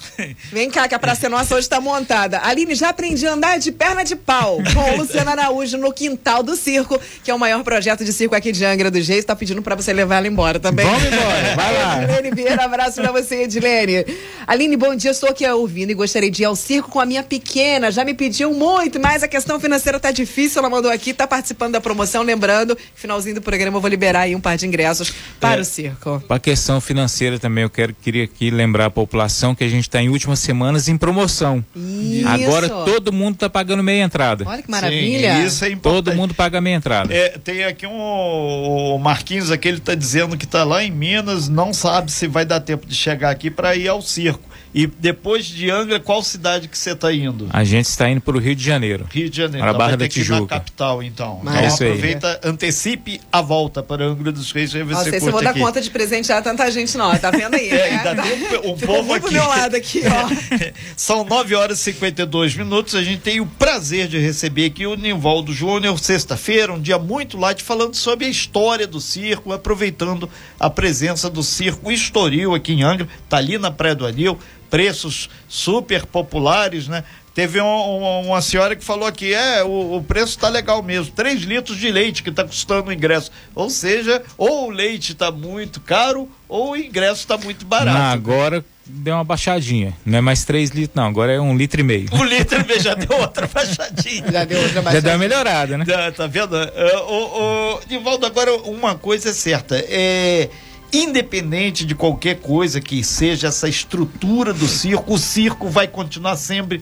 Vem 0.51 0.69
cá, 0.69 0.87
que 0.87 0.95
a 0.95 0.99
Praça 0.99 1.29
Nossa 1.29 1.55
hoje 1.55 1.65
está 1.65 1.79
montada. 1.79 2.41
Aline, 2.43 2.75
já 2.75 2.89
aprendi 2.89 3.25
a 3.27 3.33
andar 3.33 3.59
de 3.59 3.71
perna 3.71 4.03
de 4.03 4.15
pau 4.15 4.59
com 4.73 4.93
o 4.93 4.97
Luciano 4.97 5.29
Araújo 5.29 5.77
no 5.77 5.93
quintal 5.93 6.43
do 6.43 6.55
circo, 6.55 6.99
que 7.23 7.31
é 7.31 7.33
o 7.33 7.39
maior 7.39 7.63
projeto 7.63 8.03
de 8.03 8.11
circo 8.11 8.35
aqui 8.35 8.51
de 8.51 8.65
Angra 8.65 8.89
dos 8.89 9.07
Reis. 9.07 9.23
Tá 9.23 9.35
pedindo 9.35 9.61
pra 9.61 9.75
você 9.75 9.93
levar 9.93 10.17
ela 10.17 10.27
embora 10.27 10.59
também. 10.59 10.85
Vamos 10.85 11.05
embora, 11.05 11.55
vai 11.55 11.77
lá. 11.77 12.03
Edilene 12.03 12.35
Vieira, 12.35 12.65
abraço 12.65 13.01
pra 13.01 13.11
você, 13.11 13.43
Edilene. 13.43 14.05
Aline, 14.47 14.75
bom 14.75 14.95
dia, 14.95 15.11
estou 15.11 15.29
aqui 15.29 15.47
ouvindo 15.47 15.91
e 15.91 15.93
gostaria 15.93 16.31
de 16.31 16.41
ir 16.41 16.45
ao 16.45 16.55
circo 16.55 16.89
com 16.89 16.99
a 16.99 17.05
minha 17.05 17.23
pequena. 17.23 17.91
Já 17.91 18.03
me 18.03 18.13
pediu 18.13 18.53
muito, 18.53 18.99
mas 18.99 19.23
a 19.23 19.27
questão 19.27 19.59
financeira 19.59 19.99
tá 19.99 20.11
difícil. 20.11 20.59
Ela 20.59 20.69
mandou 20.69 20.91
aqui, 20.91 21.13
tá 21.13 21.27
participando 21.27 21.40
da 21.71 21.82
promoção. 21.82 22.23
Lembrando, 22.23 22.77
finalzinho 22.95 23.36
do 23.36 23.41
programa 23.41 23.77
eu 23.77 23.82
vou 23.82 23.89
liberar 23.89 24.21
aí 24.21 24.36
um 24.36 24.41
par 24.41 24.58
de 24.58 24.65
ingressos 24.65 25.12
para 25.39 25.58
É. 25.60 25.62
o 25.62 25.65
circo. 25.65 26.23
Para 26.27 26.38
a 26.38 26.39
questão 26.39 26.80
financeira 26.82 27.39
também, 27.39 27.63
eu 27.63 27.69
quero, 27.69 27.93
queria 27.93 28.23
aqui 28.23 28.49
lembrar 28.49 28.86
a 28.86 28.89
população 28.89 29.54
que 29.56 29.63
a 29.63 29.67
gente 29.69 29.84
está 29.88 30.01
em 30.01 30.10
últimas 30.10 30.39
semanas 30.39 30.88
em 30.88 30.97
promoção. 30.97 31.63
Isso. 31.75 32.27
Agora 32.27 32.69
todo 32.69 33.12
mundo 33.12 33.36
está 33.36 33.49
pagando 33.49 33.84
meia 33.84 34.04
entrada. 34.04 34.43
Olha 34.47 34.62
que 34.62 34.69
maravilha. 34.71 35.36
Sim, 35.36 35.45
isso 35.45 35.65
é 35.65 35.69
importante. 35.69 36.06
Todo 36.06 36.15
mundo 36.15 36.34
paga 36.34 36.60
meia 36.62 36.75
entrada. 36.75 37.13
É, 37.13 37.30
tem 37.38 37.63
aqui 37.63 37.86
um 37.88 37.91
o 37.91 38.97
Marquinhos 38.97 39.51
aqui, 39.51 39.67
ele 39.67 39.80
tá 39.80 39.95
dizendo 39.95 40.38
que 40.38 40.45
tá 40.45 40.63
lá 40.63 40.84
em 40.84 40.91
Minas, 40.91 41.47
não 41.47 41.73
sabe 41.73 42.12
se 42.12 42.27
vai 42.27 42.45
dar 42.45 42.60
tempo 42.60 42.86
de 42.86 42.95
chegar 42.95 43.30
aqui 43.30 43.49
para 43.49 43.75
ir 43.75 43.88
ao 43.88 44.01
circo. 44.01 44.50
E 44.73 44.88
depois 44.88 45.45
de 45.45 45.69
Angra, 45.69 45.99
qual 45.99 46.23
cidade 46.23 46.67
que 46.67 46.77
você 46.77 46.91
está 46.91 47.12
indo? 47.13 47.47
A 47.51 47.63
gente 47.63 47.86
está 47.88 48.10
indo 48.10 48.21
para 48.21 48.38
o 48.38 48.39
Rio 48.39 48.55
de 48.55 48.63
Janeiro. 48.63 49.05
Rio 49.12 49.29
de 49.29 49.36
Janeiro. 49.36 49.60
Para 49.60 49.67
a 49.67 49.71
Então 49.71 49.77
Barra 49.77 49.89
vai 49.89 49.97
da 49.97 50.05
ter 50.05 50.10
que 50.10 50.19
ir 50.19 50.29
na 50.29 50.36
Tijuca. 50.36 50.55
capital, 50.55 51.03
então. 51.03 51.41
Mas 51.43 51.53
então 51.55 51.63
é 51.63 51.67
isso 51.67 51.84
aí. 51.84 51.89
aproveita, 51.89 52.39
antecipe 52.43 53.21
a 53.31 53.41
volta 53.41 53.84
para 53.84 54.05
Angra 54.05 54.31
dos 54.31 54.51
Reis. 54.51 54.73
Aí 54.73 54.84
Não 54.84 54.88
você 54.88 55.10
sei 55.10 55.19
se 55.19 55.25
eu 55.27 55.31
vou 55.31 55.43
dar 55.43 55.49
aqui. 55.49 55.60
conta 55.60 55.81
de 55.81 55.89
presentear 55.89 56.41
tanta 56.41 56.71
gente, 56.71 56.97
não. 56.97 57.17
Tá 57.17 57.31
vendo 57.31 57.53
aí? 57.55 57.69
É, 57.71 57.91
né? 57.91 57.97
ainda 58.10 58.23
tem 58.23 58.60
um, 58.69 58.71
um 58.73 58.77
povo 58.77 59.13
aqui. 59.13 59.34
meu 59.34 59.45
lado 59.45 59.75
aqui, 59.75 60.01
ó. 60.05 60.51
São 60.95 61.23
9 61.25 61.55
horas 61.55 61.79
e 61.79 61.84
52 61.84 62.55
minutos. 62.55 62.95
A 62.95 63.03
gente 63.03 63.19
tem 63.21 63.39
o 63.41 63.45
prazer 63.45 64.07
de 64.07 64.17
receber 64.19 64.65
aqui 64.67 64.86
o 64.88 64.95
Nivaldo 64.95 65.51
Júnior, 65.53 65.99
sexta-feira, 65.99 66.71
um 66.73 66.79
dia 66.79 66.97
muito 66.97 67.38
light, 67.38 67.62
falando 67.62 67.95
sobre 67.95 68.25
a 68.25 68.29
história 68.29 68.88
do 68.88 69.01
circo, 69.01 69.51
aproveitando 69.51 70.29
a 70.60 70.69
presença 70.69 71.29
do 71.29 71.43
circo 71.43 71.91
Estoril 71.91 72.53
aqui 72.55 72.73
em 72.73 72.84
Angra, 72.84 73.07
tá 73.27 73.38
ali 73.38 73.57
na 73.57 73.71
Praia 73.71 73.95
do 73.95 74.05
Anil, 74.05 74.38
preços 74.71 75.29
super 75.47 76.05
populares, 76.07 76.88
né? 76.88 77.03
Teve 77.34 77.62
um- 77.62 77.65
um- 77.65 78.27
uma 78.27 78.41
senhora 78.41 78.75
que 78.75 78.84
falou 78.84 79.07
aqui, 79.07 79.34
é, 79.34 79.63
o, 79.63 79.95
o 79.97 80.03
preço 80.03 80.38
tá 80.38 80.49
legal 80.49 80.81
mesmo, 80.84 81.13
3 81.13 81.41
litros 81.43 81.77
de 81.77 81.89
leite 81.89 82.23
que 82.23 82.31
tá 82.31 82.43
custando 82.43 82.89
o 82.89 82.93
ingresso. 82.93 83.31
Ou 83.55 83.69
seja, 83.69 84.21
ou 84.38 84.67
o 84.67 84.69
leite 84.69 85.13
tá 85.13 85.31
muito 85.31 85.79
caro, 85.79 86.27
ou 86.49 86.71
o 86.71 86.75
ingresso 86.77 87.25
tá 87.27 87.38
muito 87.38 87.65
barato. 87.65 87.97
Não, 87.97 88.05
agora 88.05 88.65
deu 88.86 89.13
uma 89.15 89.23
baixadinha. 89.23 89.93
Não 90.05 90.17
é 90.17 90.21
mais 90.21 90.43
3 90.43 90.71
litros, 90.71 90.93
não. 90.95 91.05
Agora 91.05 91.31
é 91.31 91.39
um 91.39 91.55
litro 91.55 91.79
e 91.79 91.84
meio. 91.86 92.10
O 92.12 92.23
litro 92.23 92.57
já 92.81 92.95
deu 92.95 93.17
outra 93.17 93.47
baixadinha. 93.53 94.29
Já 94.29 94.43
deu 94.43 94.57
outra 94.57 94.73
Já 94.73 94.81
baixada. 94.81 95.01
deu 95.01 95.12
uma 95.13 95.17
melhorada, 95.17 95.77
né? 95.77 95.86
Tá, 95.86 96.12
tá 96.12 96.27
vendo? 96.27 96.57
Ah, 96.57 97.01
o, 97.03 97.75
o, 97.75 97.79
Nivaldo, 97.89 98.25
agora 98.25 98.53
uma 98.63 98.95
coisa 98.95 99.29
é 99.29 99.34
certa. 99.34 99.77
É, 99.88 100.49
independente 100.93 101.86
de 101.86 101.95
qualquer 101.95 102.39
coisa 102.39 102.82
que 102.82 103.04
seja 103.04 103.47
essa 103.47 103.67
estrutura 103.69 104.54
do 104.54 104.67
circo, 104.67 105.13
o 105.13 105.17
circo 105.17 105.69
vai 105.69 105.88
continuar 105.88 106.36
sempre 106.36 106.82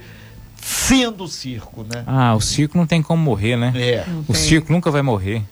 sendo 0.61 1.27
circo, 1.27 1.83
né? 1.83 2.03
Ah, 2.05 2.35
o 2.35 2.41
circo 2.41 2.77
não 2.77 2.85
tem 2.85 3.01
como 3.01 3.21
morrer, 3.23 3.55
né? 3.55 3.71
É. 3.75 4.05
O 4.27 4.33
circo 4.33 4.71
nunca 4.71 4.91
vai 4.91 5.01
morrer. 5.01 5.43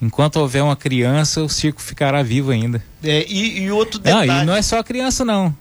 Enquanto 0.00 0.36
houver 0.36 0.62
uma 0.62 0.76
criança, 0.76 1.42
o 1.42 1.48
circo 1.48 1.80
ficará 1.80 2.22
vivo 2.22 2.50
ainda. 2.50 2.82
É, 3.02 3.24
e, 3.28 3.60
e 3.62 3.70
outro 3.70 4.00
Não, 4.04 4.20
detalhe. 4.20 4.42
e 4.42 4.44
não 4.44 4.54
é 4.54 4.60
só 4.60 4.78
a 4.78 4.84
criança, 4.84 5.24
não. 5.24 5.54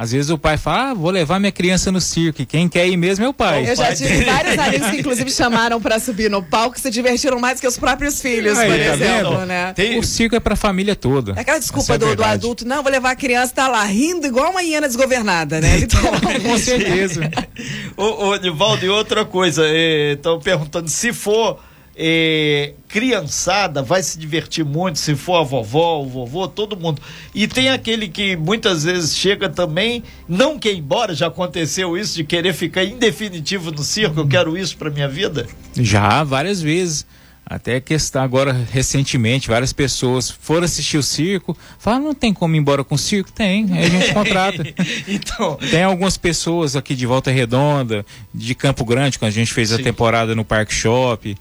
Às 0.00 0.12
vezes 0.12 0.30
o 0.30 0.38
pai 0.38 0.56
fala, 0.56 0.90
ah, 0.90 0.94
vou 0.94 1.10
levar 1.10 1.40
minha 1.40 1.50
criança 1.50 1.90
no 1.90 2.00
circo. 2.00 2.40
E 2.42 2.46
quem 2.46 2.68
quer 2.68 2.86
ir 2.86 2.96
mesmo 2.96 3.24
é 3.24 3.28
o 3.28 3.34
pai. 3.34 3.68
Eu 3.68 3.74
já 3.74 3.86
pai 3.86 3.96
tive 3.96 4.10
dele. 4.10 4.24
vários 4.30 4.56
amigos 4.58 4.90
que, 4.90 4.96
inclusive, 5.00 5.30
chamaram 5.32 5.80
pra 5.80 5.98
subir 5.98 6.30
no 6.30 6.40
palco 6.40 6.76
e 6.78 6.80
se 6.80 6.88
divertiram 6.88 7.40
mais 7.40 7.58
que 7.60 7.66
os 7.66 7.76
próprios 7.76 8.22
filhos, 8.22 8.56
Aí, 8.56 8.70
por 8.70 8.78
tá 8.78 8.84
exemplo, 8.94 9.30
vendo? 9.38 9.46
né? 9.46 9.72
Tem- 9.74 9.98
O 9.98 10.04
circo 10.04 10.36
é 10.36 10.40
pra 10.40 10.54
família 10.54 10.94
toda. 10.94 11.32
É 11.36 11.40
aquela 11.40 11.58
desculpa 11.58 11.94
é 11.94 11.98
do, 11.98 12.14
do 12.14 12.22
adulto, 12.24 12.64
não, 12.64 12.80
vou 12.80 12.92
levar 12.92 13.10
a 13.10 13.16
criança, 13.16 13.52
tá 13.52 13.66
lá 13.66 13.82
rindo 13.84 14.24
igual 14.24 14.52
uma 14.52 14.62
hiena 14.62 14.86
desgovernada, 14.86 15.60
né? 15.60 15.78
Literalmente. 15.78 16.40
Com 16.46 16.56
certeza. 16.58 17.28
Ô, 17.96 18.28
ô, 18.28 18.36
Nivaldo, 18.36 18.86
e 18.86 18.88
outra 18.88 19.24
coisa, 19.24 19.64
estão 19.68 20.38
perguntando 20.38 20.88
se 20.88 21.12
for 21.12 21.58
é, 22.00 22.74
criançada, 22.86 23.82
vai 23.82 24.00
se 24.04 24.16
divertir 24.16 24.64
muito, 24.64 25.00
se 25.00 25.16
for 25.16 25.40
a 25.40 25.42
vovó, 25.42 26.00
o 26.00 26.06
vovô, 26.06 26.46
todo 26.46 26.76
mundo. 26.76 27.02
E 27.34 27.48
tem 27.48 27.68
aquele 27.70 28.08
que 28.08 28.36
muitas 28.36 28.84
vezes 28.84 29.16
chega 29.16 29.48
também, 29.48 30.04
não 30.28 30.56
quer 30.56 30.72
ir 30.72 30.78
embora, 30.78 31.12
já 31.12 31.26
aconteceu 31.26 31.98
isso, 31.98 32.14
de 32.14 32.22
querer 32.22 32.54
ficar 32.54 32.84
em 32.84 32.96
definitivo 32.96 33.72
no 33.72 33.82
circo, 33.82 34.20
eu 34.20 34.28
quero 34.28 34.56
isso 34.56 34.76
pra 34.76 34.90
minha 34.90 35.08
vida. 35.08 35.48
Já, 35.76 36.22
várias 36.22 36.62
vezes. 36.62 37.04
Até 37.50 37.80
que 37.80 37.94
está 37.94 38.22
agora 38.22 38.52
recentemente, 38.70 39.48
várias 39.48 39.72
pessoas 39.72 40.30
foram 40.30 40.66
assistir 40.66 40.98
o 40.98 41.02
circo, 41.02 41.56
falaram, 41.78 42.04
não 42.04 42.14
tem 42.14 42.34
como 42.34 42.54
ir 42.54 42.58
embora 42.58 42.84
com 42.84 42.94
o 42.94 42.98
circo? 42.98 43.32
Tem, 43.32 43.66
aí 43.72 43.86
a 43.86 43.88
gente 43.88 44.12
contrata. 44.12 44.62
então, 45.08 45.56
Tem 45.70 45.82
algumas 45.82 46.18
pessoas 46.18 46.76
aqui 46.76 46.94
de 46.94 47.06
Volta 47.06 47.30
Redonda, 47.30 48.04
de 48.34 48.54
Campo 48.54 48.84
Grande, 48.84 49.18
quando 49.18 49.30
a 49.30 49.34
gente 49.34 49.54
fez 49.54 49.72
a 49.72 49.78
Sim. 49.78 49.82
temporada 49.82 50.34
no 50.34 50.44
Parque 50.44 50.74
Shop, 50.74 51.34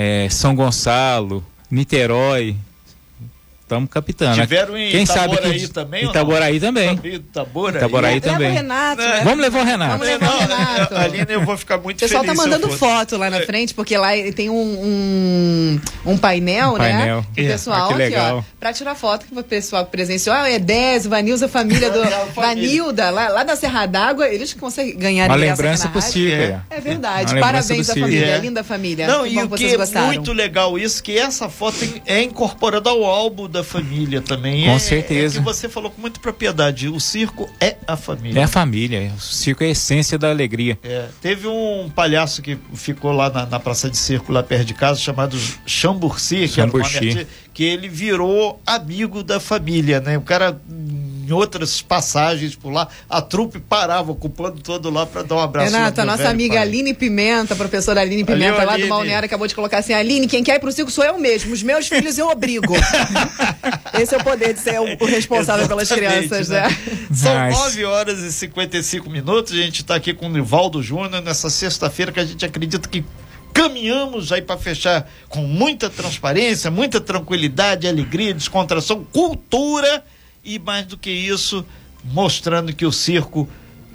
é, 0.00 0.28
São 0.30 0.54
Gonçalo, 0.54 1.44
Niterói. 1.68 2.54
Estamos 3.68 3.90
captando. 3.90 4.34
né? 4.34 4.42
tiveram 4.42 4.78
em 4.78 4.90
Quem 4.90 5.04
sabe 5.04 5.34
Itaboraí 5.34 5.60
que 5.60 5.68
também? 5.68 6.04
Itaboraí 6.06 6.58
também. 6.60 7.00
Itaboraí. 7.04 7.76
Itaboraí 7.76 8.20
também. 8.20 8.50
o 8.50 8.54
Renato, 8.54 9.02
né? 9.02 9.20
Vamos 9.24 9.40
levar 9.40 9.60
o 9.60 9.64
Renato. 9.64 9.90
Vamos 9.92 10.06
levar 10.06 10.34
o 10.34 10.38
Renato. 10.38 10.94
Não, 10.94 11.00
Aline, 11.02 11.26
eu 11.28 11.44
vou 11.44 11.56
ficar 11.58 11.76
muito 11.76 11.98
O 11.98 12.00
pessoal 12.00 12.24
tá 12.24 12.28
feliz. 12.28 12.42
se 12.42 12.48
eu 12.48 12.52
mandando 12.58 12.72
foto 12.78 13.16
lá 13.18 13.28
na 13.28 13.40
frente, 13.42 13.74
porque 13.74 13.94
lá 13.98 14.08
tem 14.34 14.48
um, 14.48 14.54
um, 14.54 15.80
um 16.06 16.16
painel, 16.16 16.70
Um 16.70 16.78
né? 16.78 16.92
painel. 16.96 17.26
Que 17.34 17.42
o 17.42 17.44
É, 17.44 17.48
pessoal 17.52 17.90
ah, 17.90 17.94
que 17.94 18.02
aqui, 18.04 18.16
ó, 18.16 18.42
pra 18.58 18.72
tirar 18.72 18.94
foto 18.94 19.26
que 19.26 19.38
o 19.38 19.42
pessoal 19.44 19.84
presenciou. 19.84 20.34
Ah, 20.34 20.48
é 20.48 20.58
10, 20.58 21.04
o 21.04 21.10
Vanilza, 21.10 21.44
a 21.46 21.48
família 21.48 21.90
do. 21.90 21.98
É. 22.08 22.26
Vanilda, 22.34 23.10
lá, 23.10 23.28
lá 23.28 23.42
da 23.42 23.54
Serra 23.54 23.84
d'Água, 23.86 24.28
eles 24.28 24.54
conseguem 24.54 24.96
ganhar 24.96 25.26
Uma 25.28 25.36
lembrança 25.36 25.90
circo. 26.00 26.32
É. 26.32 26.60
É. 26.70 26.78
É 26.78 26.80
verdade. 26.80 27.32
Uma 27.34 27.40
Parabéns 27.40 27.90
à 27.90 27.94
família, 27.94 28.26
É. 28.26 28.38
linda 28.38 28.64
família. 28.64 29.06
Não, 29.06 29.24
que 29.24 29.30
e 29.30 29.36
o 29.36 29.40
que 29.40 29.42
que 29.42 29.48
vocês 29.48 29.72
é 29.72 29.76
gostaram. 29.76 30.06
muito 30.06 30.32
legal 30.32 30.78
isso, 30.78 31.02
que 31.02 31.18
essa 31.18 31.48
foto 31.48 31.76
é 32.06 32.22
incorporada 32.22 32.88
ao 32.88 33.04
álbum 33.04 33.48
da 33.48 33.57
família 33.64 34.20
também. 34.20 34.64
Com 34.64 34.70
É- 34.72 34.78
certeza. 34.78 35.36
É 35.36 35.38
que 35.40 35.44
você 35.44 35.68
falou 35.68 35.90
com 35.90 36.00
muita 36.00 36.18
propriedade. 36.20 36.88
O 36.88 36.98
circo 37.00 37.48
é 37.60 37.76
a 37.86 37.96
família. 37.96 38.40
É 38.40 38.44
a 38.44 38.48
família. 38.48 39.12
O 39.16 39.20
circo 39.20 39.62
é 39.64 39.66
a 39.66 39.70
essência 39.70 40.18
da 40.18 40.30
alegria. 40.30 40.78
É, 40.82 41.06
teve 41.20 41.46
um 41.46 41.90
palhaço 41.94 42.40
que 42.42 42.58
ficou 42.74 43.12
lá 43.12 43.30
na, 43.30 43.46
na 43.46 43.60
Praça 43.60 43.90
de 43.90 43.96
Circo, 43.96 44.32
lá 44.32 44.42
perto 44.42 44.64
de 44.66 44.74
casa, 44.74 45.00
chamado 45.00 45.38
Chamburci, 45.66 46.36
que 46.40 46.48
Chamburci. 46.48 46.96
arti- 46.96 47.26
que 47.54 47.64
ele 47.64 47.88
virou 47.88 48.60
amigo 48.66 49.22
da 49.22 49.40
família, 49.40 50.00
né? 50.00 50.16
O 50.16 50.20
cara, 50.22 50.60
em 51.28 51.32
outras 51.32 51.82
passagens 51.82 52.56
por 52.56 52.70
lá, 52.72 52.88
a 53.08 53.20
trupe 53.20 53.58
parava, 53.60 54.10
ocupando 54.12 54.60
todo 54.62 54.88
lá 54.88 55.04
para 55.04 55.22
dar 55.22 55.34
um 55.34 55.40
abraço. 55.40 55.70
lá 55.72 55.78
Renato, 55.78 55.94
pro 55.94 56.02
a 56.02 56.06
nossa 56.06 56.18
velho 56.18 56.30
amiga 56.30 56.54
pai. 56.54 56.62
Aline 56.62 56.94
Pimenta, 56.94 57.52
a 57.52 57.56
professora 57.56 58.00
Aline 58.00 58.22
Valeu, 58.24 58.38
Pimenta, 58.38 58.64
lá 58.64 58.72
Aline. 58.72 58.88
do 58.88 58.94
Balneário, 58.94 59.26
acabou 59.26 59.46
de 59.46 59.54
colocar 59.54 59.78
assim: 59.78 59.92
Aline, 59.92 60.26
quem 60.26 60.42
quer 60.42 60.56
ir 60.56 60.60
pro 60.60 60.72
circo 60.72 60.90
sou 60.90 61.04
eu 61.04 61.18
mesmo. 61.18 61.52
Os 61.52 61.62
meus 61.62 61.86
filhos 61.86 62.16
eu 62.16 62.28
obrigo. 62.28 62.74
Esse 64.00 64.14
é 64.14 64.18
o 64.18 64.24
poder 64.24 64.54
de 64.54 64.60
ser 64.60 64.80
o, 64.80 64.84
o 65.00 65.04
responsável 65.06 65.68
pelas 65.68 65.88
crianças, 65.90 66.48
né? 66.48 66.64
São 67.12 67.34
Mas- 67.34 67.54
9 67.58 67.84
horas 67.84 68.18
e 68.20 68.32
55 68.32 69.10
minutos. 69.10 69.52
A 69.52 69.56
gente 69.56 69.82
está 69.82 69.94
aqui 69.94 70.14
com 70.14 70.26
o 70.26 70.28
Nivaldo 70.30 70.82
Júnior 70.82 71.20
nessa 71.22 71.50
sexta-feira 71.50 72.10
que 72.10 72.20
a 72.20 72.24
gente 72.24 72.44
acredita 72.44 72.88
que 72.88 73.04
caminhamos 73.52 74.30
aí 74.32 74.40
para 74.40 74.56
fechar 74.56 75.10
com 75.28 75.40
muita 75.40 75.90
transparência, 75.90 76.70
muita 76.70 77.00
tranquilidade, 77.00 77.88
alegria, 77.88 78.32
descontração, 78.32 79.04
cultura 79.12 80.04
e 80.54 80.58
mais 80.58 80.86
do 80.86 80.96
que 80.96 81.10
isso, 81.10 81.64
mostrando 82.04 82.72
que 82.72 82.86
o 82.86 82.92
circo 82.92 83.48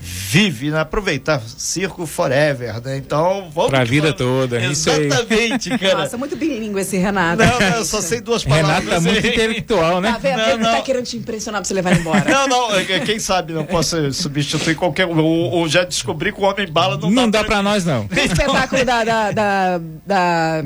vive, 0.06 0.70
né? 0.70 0.82
aproveitar 0.82 1.42
circo 1.42 2.06
forever, 2.06 2.82
né? 2.84 2.98
Então, 2.98 3.50
vamos 3.56 3.70
Pra 3.70 3.86
que 3.86 3.90
vida 3.92 4.08
vamos. 4.08 4.18
toda, 4.18 4.60
isso 4.66 4.92
aí. 4.92 5.06
Exatamente, 5.06 5.70
cara. 5.80 6.00
Nossa, 6.00 6.18
muito 6.18 6.36
bilíngue 6.36 6.82
esse 6.82 6.98
Renato. 6.98 7.42
Não, 7.42 7.58
não, 7.60 7.78
eu 7.78 7.86
só 7.86 8.02
sei 8.02 8.20
duas 8.20 8.44
palavras. 8.44 8.68
Renato 8.84 8.90
tá 8.90 9.00
muito 9.00 9.26
aí. 9.26 9.32
intelectual, 9.34 10.02
né? 10.02 10.12
Tá 10.12 10.18
vendo? 10.18 10.38
Não, 10.40 10.50
Ele 10.50 10.58
não. 10.64 10.72
tá 10.76 10.82
querendo 10.82 11.06
te 11.06 11.16
impressionar 11.16 11.62
pra 11.62 11.68
você 11.70 11.74
levar 11.74 11.92
ele 11.92 12.02
embora. 12.02 12.26
Não, 12.30 12.48
não, 12.50 12.76
é 12.76 12.84
que- 12.84 13.00
quem 13.00 13.18
sabe 13.18 13.54
não 13.54 13.64
posso 13.66 14.12
substituir 14.12 14.76
qualquer 14.76 15.06
um. 15.08 15.18
Ou, 15.20 15.52
ou 15.52 15.70
já 15.70 15.86
descobri 15.86 16.34
que 16.34 16.42
o 16.42 16.44
homem 16.44 16.70
bala 16.70 16.98
não, 16.98 17.10
Não, 17.10 17.30
dá, 17.32 17.40
dá 17.42 17.46
pra 17.48 17.64
nós, 17.64 17.86
não. 17.86 18.02
O 18.12 18.14
espetáculo 18.20 18.84
da, 18.84 19.04
da, 19.06 19.32
da, 19.32 19.78
da, 20.06 20.64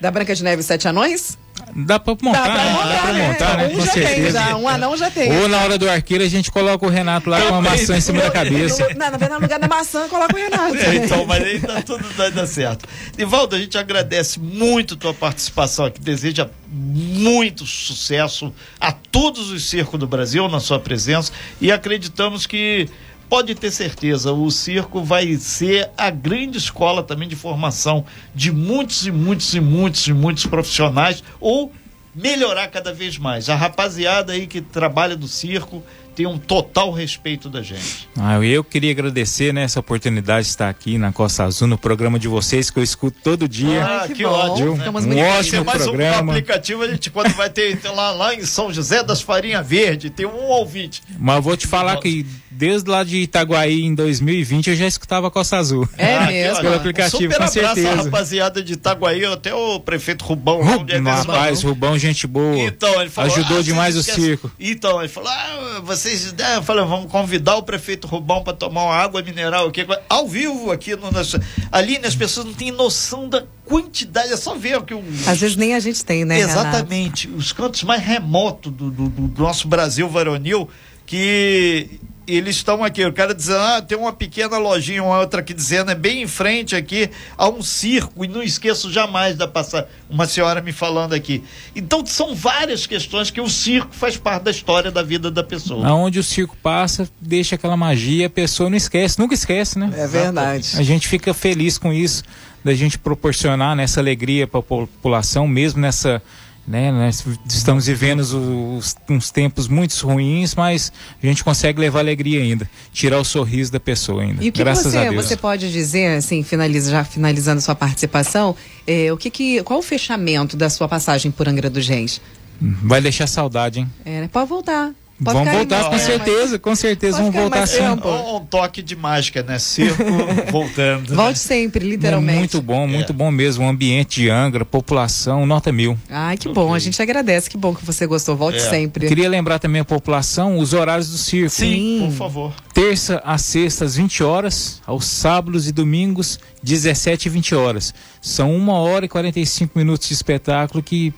da 0.00 0.10
Branca 0.10 0.34
de 0.34 0.42
Neve 0.42 0.62
e 0.62 0.64
Sete 0.64 0.88
Anões? 0.88 1.36
Dá 1.76 1.98
pra 1.98 2.14
montar, 2.22 2.46
Dá 2.46 2.52
pra 2.54 2.64
né? 2.64 2.72
montar, 2.72 2.88
Dá 2.88 2.98
pra 3.02 3.12
né? 3.12 3.28
montar, 3.28 3.56
né? 3.56 3.66
Um 3.66 3.70
Com 3.78 3.84
já 3.84 3.92
tem, 3.92 4.02
certeza. 4.06 4.30
já. 4.38 4.56
Um 4.56 4.68
anão 4.68 4.96
já 4.96 5.10
tem. 5.10 5.40
Ou 5.40 5.48
na 5.48 5.58
hora 5.58 5.76
do 5.76 5.90
arqueiro 5.90 6.22
a 6.22 6.28
gente 6.28 6.50
coloca 6.50 6.86
o 6.86 6.88
Renato 6.88 7.28
lá 7.28 7.40
com 7.40 7.48
uma 7.48 7.62
maçã 7.62 7.96
em 7.96 8.00
cima 8.00 8.22
da 8.22 8.30
cabeça. 8.30 8.88
No, 8.88 8.94
na, 8.96 9.10
verdade, 9.10 9.32
no 9.34 9.40
lugar 9.40 9.58
da 9.58 9.66
maçã, 9.68 10.08
coloca 10.08 10.34
o 10.34 10.38
Renato. 10.38 10.76
É, 10.76 10.94
então, 10.96 11.26
mas 11.26 11.42
aí 11.42 11.60
tá 11.60 11.82
tudo 11.82 12.04
vai 12.16 12.30
dar 12.30 12.46
certo. 12.46 12.88
Nivaldo, 13.18 13.56
a 13.56 13.58
gente 13.58 13.76
agradece 13.76 14.38
muito 14.38 14.96
tua 14.96 15.12
participação 15.12 15.86
aqui, 15.86 16.00
deseja 16.00 16.48
muito 16.72 17.66
sucesso 17.66 18.52
a 18.80 18.92
todos 18.92 19.50
os 19.50 19.64
circos 19.68 19.98
do 19.98 20.06
Brasil 20.06 20.48
na 20.48 20.60
sua 20.60 20.78
presença 20.78 21.32
e 21.60 21.70
acreditamos 21.72 22.46
que 22.46 22.88
pode 23.34 23.52
ter 23.56 23.72
certeza, 23.72 24.30
o 24.30 24.48
circo 24.48 25.02
vai 25.02 25.34
ser 25.34 25.90
a 25.98 26.08
grande 26.08 26.56
escola 26.56 27.02
também 27.02 27.28
de 27.28 27.34
formação 27.34 28.04
de 28.32 28.52
muitos 28.52 29.08
e 29.08 29.10
muitos 29.10 29.52
e 29.52 29.60
muitos 29.60 30.06
e 30.06 30.12
muitos 30.12 30.46
profissionais 30.46 31.20
ou 31.40 31.72
melhorar 32.14 32.68
cada 32.68 32.92
vez 32.92 33.18
mais. 33.18 33.50
A 33.50 33.56
rapaziada 33.56 34.34
aí 34.34 34.46
que 34.46 34.60
trabalha 34.60 35.16
do 35.16 35.26
circo 35.26 35.82
tem 36.14 36.26
um 36.26 36.38
total 36.38 36.90
respeito 36.92 37.48
da 37.50 37.62
gente. 37.62 38.08
Ah, 38.18 38.38
eu 38.40 38.62
queria 38.62 38.90
agradecer 38.90 39.52
né, 39.52 39.62
essa 39.64 39.80
oportunidade 39.80 40.44
de 40.46 40.50
estar 40.50 40.68
aqui 40.68 40.96
na 40.98 41.12
Costa 41.12 41.44
Azul, 41.44 41.66
no 41.68 41.76
programa 41.78 42.18
de 42.18 42.28
vocês, 42.28 42.70
que 42.70 42.78
eu 42.78 42.82
escuto 42.82 43.18
todo 43.22 43.48
dia. 43.48 43.84
Ah, 43.84 44.06
que 44.06 44.14
que 44.14 44.22
bom. 44.24 44.30
ótimo. 44.30 44.76
Ficamos 44.76 45.04
Um 45.04 45.18
ótimo 45.18 45.64
mais 45.64 45.80
um 45.82 45.84
programa. 45.84 46.32
aplicativo, 46.32 46.82
a 46.82 46.88
gente 46.88 47.10
quando 47.10 47.32
vai 47.34 47.50
ter 47.50 47.78
lá, 47.94 48.10
lá 48.12 48.34
em 48.34 48.44
São 48.44 48.72
José 48.72 49.02
das 49.02 49.20
Farinha 49.20 49.62
Verde, 49.62 50.10
tem 50.10 50.26
um 50.26 50.44
ouvinte. 50.44 51.02
Mas 51.18 51.36
eu 51.36 51.42
vou 51.42 51.56
te 51.56 51.66
falar 51.66 51.96
que 51.98 52.24
desde 52.50 52.88
lá 52.88 53.02
de 53.02 53.16
Itaguaí 53.18 53.82
em 53.82 53.94
2020 53.94 54.70
eu 54.70 54.76
já 54.76 54.86
escutava 54.86 55.26
a 55.28 55.30
Costa 55.30 55.56
Azul. 55.56 55.88
É 55.98 56.16
Ah, 56.16 56.26
mesmo. 56.26 56.60
Pelo 56.62 56.74
aplicativo, 56.76 57.16
Super 57.22 57.36
com 57.36 57.42
abraço 57.44 57.54
certeza. 57.74 58.02
rapaziada 58.04 58.62
de 58.62 58.72
Itaguaí, 58.74 59.24
até 59.24 59.52
o 59.54 59.80
prefeito 59.80 60.24
Rubão. 60.24 60.60
lá, 60.60 60.76
um 60.76 60.84
dia 60.84 60.96
Rub- 60.98 61.04
desses 61.04 61.26
rapaz. 61.26 61.62
Rubão, 61.62 61.98
gente 61.98 62.26
boa. 62.26 62.58
Então, 62.60 63.00
ele 63.00 63.10
falou, 63.10 63.32
Ajudou 63.34 63.58
ah, 63.58 63.62
demais 63.62 63.96
o 63.96 64.02
circo. 64.02 64.50
Então, 64.60 65.00
ele 65.00 65.08
falou: 65.08 65.28
ah, 65.30 65.80
vocês 65.84 66.03
vocês 66.04 66.34
né, 66.34 66.60
falam, 66.62 66.86
vamos 66.86 67.10
convidar 67.10 67.56
o 67.56 67.62
prefeito 67.62 68.06
Rubão 68.06 68.44
para 68.44 68.52
tomar 68.52 68.84
uma 68.84 68.94
água 68.94 69.22
mineral 69.22 69.68
aqui, 69.68 69.86
ao 70.06 70.28
vivo 70.28 70.70
aqui 70.70 70.94
no 70.94 71.10
nosso. 71.10 71.40
Ali 71.72 71.96
as 72.04 72.14
pessoas 72.14 72.44
não 72.44 72.52
têm 72.52 72.70
noção 72.70 73.26
da 73.26 73.44
quantidade, 73.64 74.30
é 74.30 74.36
só 74.36 74.54
ver 74.54 74.76
o 74.76 74.82
que 74.82 74.92
o. 74.92 75.02
Às 75.26 75.38
vezes 75.38 75.56
nem 75.56 75.74
a 75.74 75.80
gente 75.80 76.04
tem, 76.04 76.26
né? 76.26 76.38
Exatamente. 76.38 77.26
Renato? 77.26 77.40
Os 77.40 77.52
cantos 77.52 77.82
mais 77.84 78.02
remotos 78.02 78.70
do, 78.70 78.90
do, 78.90 79.08
do 79.08 79.42
nosso 79.42 79.66
Brasil 79.66 80.06
varonil 80.06 80.68
que 81.06 81.98
eles 82.26 82.56
estão 82.56 82.82
aqui. 82.82 83.04
O 83.04 83.12
cara 83.12 83.34
dizendo, 83.34 83.58
ah, 83.58 83.82
tem 83.82 83.96
uma 83.96 84.12
pequena 84.12 84.58
lojinha, 84.58 85.02
uma 85.02 85.18
outra 85.20 85.40
aqui 85.40 85.52
dizendo, 85.52 85.90
é 85.90 85.94
bem 85.94 86.22
em 86.22 86.26
frente 86.26 86.74
aqui 86.74 87.10
a 87.36 87.48
um 87.48 87.62
circo, 87.62 88.24
e 88.24 88.28
não 88.28 88.42
esqueço 88.42 88.92
jamais 88.92 89.36
da 89.36 89.46
passar 89.46 89.86
uma 90.08 90.26
senhora 90.26 90.60
me 90.60 90.72
falando 90.72 91.12
aqui. 91.12 91.42
Então 91.74 92.04
são 92.06 92.34
várias 92.34 92.86
questões 92.86 93.30
que 93.30 93.40
o 93.40 93.48
circo 93.48 93.94
faz 93.94 94.16
parte 94.16 94.44
da 94.44 94.50
história 94.50 94.90
da 94.90 95.02
vida 95.02 95.30
da 95.30 95.42
pessoa. 95.42 95.86
Aonde 95.86 96.18
o 96.18 96.22
circo 96.22 96.56
passa, 96.62 97.08
deixa 97.20 97.54
aquela 97.54 97.76
magia, 97.76 98.26
a 98.26 98.30
pessoa 98.30 98.70
não 98.70 98.76
esquece, 98.76 99.18
nunca 99.18 99.34
esquece, 99.34 99.78
né? 99.78 99.92
É 99.96 100.06
verdade. 100.06 100.72
A 100.76 100.82
gente 100.82 101.08
fica 101.08 101.34
feliz 101.34 101.78
com 101.78 101.92
isso, 101.92 102.22
da 102.64 102.74
gente 102.74 102.98
proporcionar 102.98 103.76
nessa 103.76 104.00
alegria 104.00 104.46
para 104.46 104.60
a 104.60 104.62
população, 104.62 105.46
mesmo 105.46 105.80
nessa 105.80 106.22
né? 106.66 106.90
Nós 106.90 107.24
estamos 107.46 107.86
vivendo 107.86 108.20
os, 108.20 108.96
uns 109.08 109.30
tempos 109.30 109.68
muito 109.68 109.94
ruins, 110.06 110.54
mas 110.54 110.92
a 111.22 111.26
gente 111.26 111.44
consegue 111.44 111.80
levar 111.80 112.00
alegria 112.00 112.42
ainda, 112.42 112.68
tirar 112.92 113.18
o 113.18 113.24
sorriso 113.24 113.70
da 113.70 113.80
pessoa 113.80 114.22
ainda. 114.22 114.42
E 114.42 114.48
o 114.48 114.52
que, 114.52 114.62
graças 114.62 114.92
você, 114.92 114.98
a 114.98 115.10
Deus. 115.10 115.26
você 115.26 115.36
pode 115.36 115.70
dizer, 115.70 116.16
assim, 116.16 116.42
finaliza, 116.42 116.90
já 116.90 117.04
finalizando 117.04 117.60
sua 117.60 117.74
participação, 117.74 118.56
é, 118.86 119.12
o 119.12 119.16
que 119.16 119.30
que, 119.30 119.62
qual 119.62 119.78
o 119.78 119.82
fechamento 119.82 120.56
da 120.56 120.70
sua 120.70 120.88
passagem 120.88 121.30
por 121.30 121.48
Angra 121.48 121.68
dos 121.68 121.86
Reis? 121.86 122.20
Vai 122.60 123.00
deixar 123.00 123.26
saudade, 123.26 123.80
hein? 123.80 123.90
É, 124.04 124.22
né? 124.22 124.30
pode 124.32 124.48
voltar. 124.48 124.92
Pode 125.22 125.38
vamos 125.38 125.52
voltar, 125.52 125.90
com 125.90 125.98
certeza, 125.98 126.58
com 126.58 126.74
certeza 126.74 127.18
vamos 127.18 127.34
voltar 127.34 127.68
sim. 127.68 127.80
Um, 127.82 128.36
um, 128.36 128.40
toque 128.40 128.82
de 128.82 128.96
mágica, 128.96 129.44
né? 129.44 129.60
Circo 129.60 130.02
voltando. 130.50 131.10
Né? 131.10 131.16
Volte 131.16 131.38
né? 131.38 131.46
sempre, 131.46 131.88
literalmente. 131.88 132.38
Muito 132.38 132.60
bom, 132.60 132.86
muito 132.88 133.12
é. 133.12 133.14
bom 133.14 133.30
mesmo. 133.30 133.64
O 133.64 133.68
ambiente 133.68 134.22
de 134.22 134.30
Angra, 134.30 134.64
população, 134.64 135.46
nota 135.46 135.70
mil. 135.70 135.96
Ai, 136.10 136.36
que 136.36 136.48
okay. 136.48 136.62
bom, 136.62 136.74
a 136.74 136.80
gente 136.80 137.00
agradece, 137.00 137.48
que 137.48 137.56
bom 137.56 137.72
que 137.72 137.84
você 137.84 138.08
gostou. 138.08 138.34
Volte 138.34 138.58
é. 138.58 138.68
sempre. 138.68 139.06
Queria 139.06 139.28
lembrar 139.28 139.60
também 139.60 139.82
a 139.82 139.84
população 139.84 140.58
os 140.58 140.72
horários 140.72 141.08
do 141.08 141.16
circo. 141.16 141.50
Sim, 141.50 142.00
sim. 142.00 142.06
por 142.08 142.16
favor. 142.16 142.52
Terça 142.72 143.22
a 143.24 143.38
sexta, 143.38 143.84
às 143.84 143.94
20 143.94 144.24
horas, 144.24 144.82
aos 144.84 145.04
sábados 145.04 145.68
e 145.68 145.72
domingos, 145.72 146.40
17 146.60 147.26
e 147.26 147.30
20 147.30 147.54
horas. 147.54 147.94
São 148.20 148.54
uma 148.54 148.74
hora 148.74 149.04
e 149.04 149.08
45 149.08 149.78
minutos 149.78 150.08
de 150.08 150.14
espetáculo 150.14 150.82
que, 150.82 151.14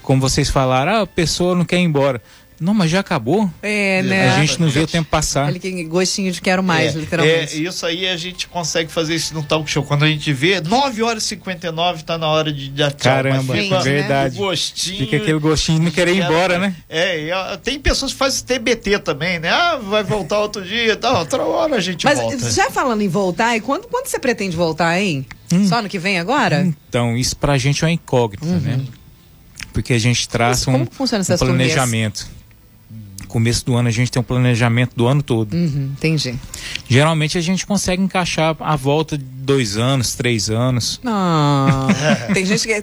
como 0.00 0.20
vocês 0.20 0.48
falaram, 0.48 0.92
ah, 0.92 1.00
a 1.00 1.06
pessoa 1.06 1.56
não 1.56 1.64
quer 1.64 1.78
ir 1.78 1.82
embora 1.82 2.22
não, 2.58 2.72
mas 2.72 2.90
já 2.90 3.00
acabou? 3.00 3.50
É, 3.62 4.02
né? 4.02 4.30
A 4.30 4.40
gente 4.40 4.58
não 4.60 4.70
vê 4.70 4.80
o 4.80 4.86
tempo 4.86 5.10
passar. 5.10 5.46
Olha 5.46 5.58
que 5.58 5.84
gostinho 5.84 6.32
de 6.32 6.40
quero 6.40 6.62
mais, 6.62 6.96
é, 6.96 6.98
literalmente. 6.98 7.54
É, 7.54 7.68
isso 7.68 7.84
aí 7.84 8.08
a 8.08 8.16
gente 8.16 8.48
consegue 8.48 8.90
fazer 8.90 9.14
isso 9.14 9.34
no 9.34 9.42
talk 9.42 9.70
show. 9.70 9.82
Quando 9.82 10.04
a 10.04 10.08
gente 10.08 10.32
vê, 10.32 10.60
9 10.60 11.02
horas 11.02 11.24
e 11.24 11.26
59 11.28 12.04
tá 12.04 12.16
na 12.16 12.28
hora 12.28 12.50
de 12.50 12.70
dar 12.70 12.92
tchau. 12.92 13.12
Caramba, 13.12 13.54
fica, 13.54 13.80
verdade. 13.80 14.38
Gostinho. 14.38 14.98
Fica 14.98 15.16
aquele 15.18 15.38
gostinho 15.38 15.80
de 15.80 15.84
não 15.84 15.92
querer 15.92 16.14
ir 16.14 16.22
embora, 16.22 16.58
né? 16.58 16.74
É, 16.88 17.56
tem 17.62 17.78
pessoas 17.78 18.12
que 18.12 18.18
fazem 18.18 18.44
TBT 18.44 19.00
também, 19.00 19.38
né? 19.38 19.50
Ah, 19.50 19.76
vai 19.76 20.02
voltar 20.02 20.40
outro 20.40 20.64
dia, 20.64 20.96
tá, 20.96 21.18
outra 21.18 21.42
hora 21.42 21.76
a 21.76 21.80
gente 21.80 22.04
mas, 22.04 22.18
volta. 22.18 22.50
já 22.50 22.70
falando 22.70 23.02
em 23.02 23.08
voltar, 23.08 23.54
e 23.56 23.60
quando, 23.60 23.86
quando 23.86 24.06
você 24.06 24.18
pretende 24.18 24.56
voltar, 24.56 24.98
hein? 24.98 25.26
Hum. 25.52 25.66
Só 25.68 25.82
no 25.82 25.88
que 25.88 25.98
vem 25.98 26.18
agora? 26.18 26.62
Então, 26.88 27.16
isso 27.16 27.36
pra 27.36 27.58
gente 27.58 27.84
é 27.84 27.86
uma 27.86 27.92
incógnita, 27.92 28.46
uhum. 28.46 28.60
né? 28.60 28.80
Porque 29.72 29.92
a 29.92 29.98
gente 29.98 30.26
traça 30.26 30.70
um, 30.70 30.82
um 30.82 30.86
planejamento. 30.86 32.24
Turnês? 32.24 32.35
Começo 33.26 33.64
do 33.64 33.74
ano 33.74 33.88
a 33.88 33.92
gente 33.92 34.10
tem 34.10 34.20
um 34.20 34.24
planejamento 34.24 34.94
do 34.94 35.06
ano 35.06 35.22
todo. 35.22 35.52
Uhum, 35.54 35.92
entendi. 35.96 36.34
Geralmente 36.88 37.36
a 37.38 37.40
gente 37.40 37.66
consegue 37.66 38.02
encaixar 38.02 38.56
a 38.60 38.76
volta 38.76 39.18
dois 39.46 39.76
anos, 39.76 40.14
três 40.14 40.50
anos. 40.50 41.00
Não. 41.02 41.86
tem 42.34 42.44
gente 42.44 42.66
que. 42.66 42.82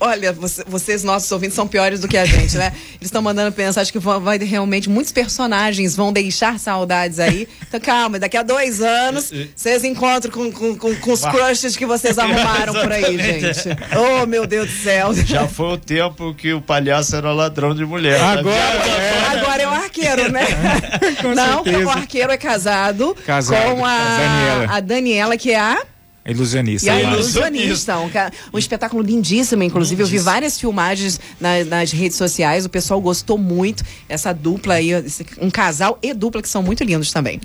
Olha, 0.00 0.34
vocês, 0.66 1.04
nossos 1.04 1.30
ouvintes, 1.30 1.54
são 1.54 1.68
piores 1.68 2.00
do 2.00 2.08
que 2.08 2.16
a 2.16 2.24
gente, 2.24 2.58
né? 2.58 2.72
Eles 2.94 3.02
estão 3.02 3.22
mandando 3.22 3.52
pensar, 3.52 3.80
acho 3.80 3.92
que 3.92 3.98
vai 3.98 4.38
realmente 4.38 4.90
muitos 4.90 5.12
personagens 5.12 5.94
vão 5.94 6.12
deixar 6.12 6.58
saudades 6.58 7.20
aí. 7.20 7.46
Então 7.66 7.78
calma, 7.78 8.18
daqui 8.18 8.36
a 8.36 8.42
dois 8.42 8.80
anos 8.80 9.32
vocês 9.54 9.84
encontram 9.84 10.32
com, 10.32 10.50
com, 10.50 10.76
com, 10.76 10.96
com 10.96 11.12
os 11.12 11.24
crushes 11.24 11.76
que 11.76 11.86
vocês 11.86 12.18
arrumaram 12.18 12.72
por 12.72 12.90
aí, 12.90 13.16
gente. 13.16 13.68
Oh, 13.96 14.26
meu 14.26 14.46
Deus 14.46 14.68
do 14.68 14.82
céu. 14.82 15.14
Já 15.14 15.46
foi 15.46 15.74
o 15.74 15.78
tempo 15.78 16.34
que 16.34 16.52
o 16.52 16.60
palhaço 16.60 17.14
era 17.14 17.32
ladrão 17.32 17.74
de 17.74 17.84
mulher. 17.84 18.20
Agora, 18.20 18.56
é. 18.56 19.38
Agora 19.38 19.50
agora 19.50 19.62
é 19.62 19.68
o 19.68 19.70
arqueiro, 19.70 20.32
né? 20.32 20.46
Não, 21.34 21.64
certeza. 21.64 21.86
o 21.86 21.90
arqueiro 21.90 22.32
é 22.32 22.36
casado, 22.36 23.16
casado 23.26 23.76
com 23.76 23.84
a 23.84 23.98
Daniela. 23.98 24.66
a 24.76 24.80
Daniela, 24.80 25.36
que 25.36 25.50
é 25.50 25.59
a. 25.60 25.82
Ilusionista. 26.26 26.86
E 26.86 26.90
a 26.90 27.02
ilusionista. 27.02 27.98
Um, 27.98 28.10
um, 28.54 28.58
espetáculo 28.58 29.02
lindíssimo, 29.02 29.62
inclusive. 29.62 30.02
Lindíssimo. 30.02 30.18
Eu 30.18 30.22
vi 30.22 30.24
várias 30.24 30.60
filmagens 30.60 31.20
na, 31.40 31.64
nas 31.64 31.92
redes 31.92 32.16
sociais. 32.16 32.64
O 32.64 32.68
pessoal 32.68 33.00
gostou 33.00 33.38
muito. 33.38 33.84
Essa 34.08 34.32
dupla 34.32 34.74
aí, 34.74 34.90
um 35.40 35.50
casal 35.50 35.98
e 36.02 36.12
dupla 36.12 36.42
que 36.42 36.48
são 36.48 36.62
muito 36.62 36.84
lindos 36.84 37.12
também. 37.12 37.40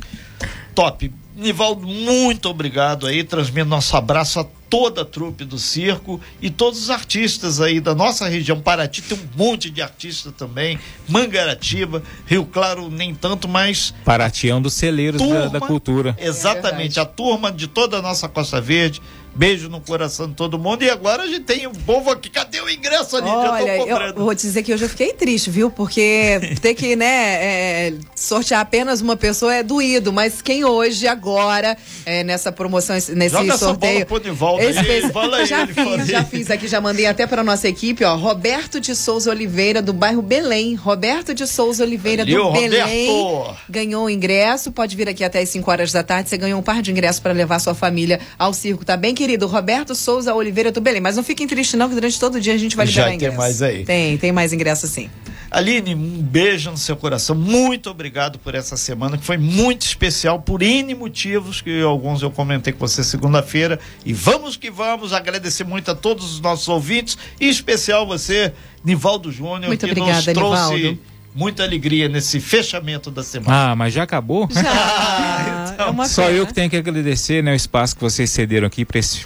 Top. 0.74 1.12
Nivaldo, 1.36 1.86
muito 1.86 2.50
obrigado 2.50 3.06
aí. 3.06 3.24
Transmito 3.24 3.68
nosso 3.68 3.96
abraço 3.98 4.40
a 4.40 4.46
toda 4.76 5.04
a 5.04 5.06
trupe 5.06 5.46
do 5.46 5.58
circo 5.58 6.20
e 6.42 6.50
todos 6.50 6.84
os 6.84 6.90
artistas 6.90 7.62
aí 7.62 7.80
da 7.80 7.96
nossa 7.96 8.28
região. 8.28 8.60
Paraty 8.60 9.02
tem 9.02 9.18
um 9.18 9.38
monte 9.38 9.70
de 9.70 9.82
artistas 9.82 10.34
também. 10.38 10.78
Mangaratiba, 11.08 12.04
Rio 12.26 12.46
Claro, 12.46 12.90
nem 12.90 13.16
tanto, 13.16 13.48
mas. 13.48 13.94
Paraty 14.04 14.50
é 14.50 14.56
um 14.56 14.62
dos 14.62 14.74
celeiros 14.74 15.22
turma, 15.22 15.40
da, 15.40 15.48
da, 15.48 15.60
cultura. 15.62 16.18
Exatamente. 16.20 17.00
É 17.00 17.02
a 17.02 17.06
turma 17.06 17.54
de 17.54 17.68
toda 17.68 18.00
a 18.00 18.02
nossa 18.02 18.28
Costa 18.28 18.60
Verde 18.60 19.02
Beijo 19.36 19.68
no 19.68 19.82
coração 19.82 20.30
de 20.30 20.34
todo 20.34 20.58
mundo. 20.58 20.84
E 20.84 20.90
agora 20.90 21.24
a 21.24 21.28
gente 21.28 21.42
tem 21.42 21.68
um 21.68 21.74
povo 21.74 22.10
aqui. 22.10 22.30
Cadê 22.30 22.62
o 22.62 22.70
ingresso 22.70 23.18
ali? 23.18 23.28
Olha, 23.28 23.72
eu 24.16 24.16
vou 24.16 24.34
te 24.34 24.44
dizer 24.44 24.64
que 24.64 24.72
eu 24.72 24.78
já 24.78 24.88
fiquei 24.88 25.12
triste, 25.12 25.50
viu? 25.50 25.70
Porque 25.70 26.56
ter 26.62 26.74
que, 26.74 26.96
né, 26.96 27.08
é, 27.08 27.94
sortear 28.16 28.62
apenas 28.62 29.02
uma 29.02 29.18
pessoa 29.18 29.54
é 29.54 29.62
doído. 29.62 30.14
Mas 30.14 30.42
quem 30.42 30.64
hoje, 30.64 31.06
agora, 31.06 31.78
é, 32.06 32.24
nessa 32.24 32.50
promoção, 32.50 32.96
nesse 32.96 33.30
Joga 33.30 33.58
sorteio. 33.58 33.98
Essa 33.98 34.06
bola 34.06 34.06
pro 34.06 34.20
Nivaldo 34.68 34.92
aí, 34.92 35.12
fala 35.12 35.46
já 35.46 35.68
fiz, 35.68 36.08
já 36.08 36.24
fiz 36.24 36.50
aqui, 36.50 36.68
já 36.68 36.82
mandei 36.82 37.06
até 37.06 37.28
para 37.28 37.44
nossa 37.44 37.68
equipe, 37.68 38.04
ó. 38.04 38.16
Roberto 38.16 38.80
de 38.80 38.96
Souza 38.96 39.30
Oliveira, 39.30 39.82
do 39.82 39.94
bairro 39.94 40.22
Belém. 40.22 40.76
Roberto 40.76 41.34
de 41.34 41.46
Souza 41.46 41.84
Oliveira, 41.84 42.26
do 42.26 42.52
Belém. 42.52 43.10
Roberto. 43.10 43.58
Ganhou 43.70 44.06
o 44.06 44.10
ingresso. 44.10 44.72
Pode 44.72 44.96
vir 44.96 45.10
aqui 45.10 45.24
até 45.24 45.42
as 45.42 45.50
5 45.50 45.70
horas 45.70 45.92
da 45.92 46.04
tarde. 46.04 46.30
Você 46.30 46.38
ganhou 46.38 46.60
um 46.60 46.64
par 46.64 46.82
de 46.82 46.92
ingressos 46.92 47.20
para 47.20 47.34
levar 47.34 47.60
sua 47.60 47.76
família 47.76 48.20
ao 48.40 48.54
circo, 48.54 48.84
tá 48.84 48.96
bem, 48.98 49.14
querido? 49.14 49.36
querido 49.36 49.48
Roberto 49.48 49.96
Souza 49.96 50.36
Oliveira 50.36 50.72
do 50.72 50.80
Belém. 50.80 51.02
Mas 51.02 51.16
não 51.16 51.24
fiquem 51.24 51.48
tristes, 51.48 51.78
não, 51.80 51.90
que 51.90 51.96
durante 51.96 52.20
todo 52.20 52.36
o 52.36 52.42
dia 52.42 52.54
a 52.54 52.58
gente 52.58 52.76
vai 52.76 52.86
liberar 52.86 53.08
Já 53.08 53.16
ingresso. 53.16 53.32
tem 53.32 53.38
mais 53.38 53.62
aí. 53.62 53.84
Tem, 53.84 54.18
tem 54.18 54.32
mais 54.32 54.54
ingresso 54.54 54.88
sim. 54.88 55.10
Aline, 55.50 55.96
um 55.96 56.22
beijo 56.22 56.70
no 56.70 56.78
seu 56.78 56.98
coração. 56.98 57.34
Muito 57.34 57.90
obrigado 57.90 58.38
por 58.38 58.54
essa 58.54 58.76
semana, 58.78 59.18
que 59.18 59.24
foi 59.24 59.38
muito 59.38 59.84
especial 59.84 60.42
por 60.42 60.62
N 60.62 60.94
motivos, 60.94 61.62
que 61.62 61.82
alguns 61.82 62.22
eu 62.22 62.30
comentei 62.30 62.74
com 62.74 62.80
você 62.80 63.04
segunda-feira. 63.04 63.80
E 64.06 64.12
vamos 64.12 64.45
que 64.56 64.70
vamos. 64.70 65.14
Agradecer 65.14 65.64
muito 65.64 65.92
a 65.92 65.96
todos 65.96 66.34
os 66.34 66.40
nossos 66.40 66.68
ouvintes, 66.68 67.18
e 67.40 67.48
em 67.48 67.50
especial 67.50 68.06
você, 68.06 68.54
Nivaldo 68.84 69.32
Júnior, 69.32 69.68
muito 69.68 69.86
que 69.86 69.92
obrigada, 69.92 70.14
nos 70.14 70.26
trouxe. 70.26 70.74
Nivaldo 70.74 71.16
muita 71.36 71.64
alegria 71.64 72.08
nesse 72.08 72.40
fechamento 72.40 73.12
da 73.12 73.22
semana. 73.22 73.72
Ah, 73.72 73.76
mas 73.76 73.94
já 73.94 74.04
acabou? 74.04 74.48
Já. 74.50 74.62
Ah, 74.66 75.72
então. 75.74 76.04
é 76.04 76.08
Só 76.08 76.32
eu 76.32 76.48
que 76.48 76.54
tenho 76.54 76.70
que 76.70 76.78
agradecer 76.78 77.44
né, 77.44 77.52
o 77.52 77.56
espaço 77.56 77.96
que 77.96 78.02
vocês 78.02 78.30
cederam 78.30 78.66
aqui 78.66 78.86
para 78.86 79.00
esse 79.00 79.26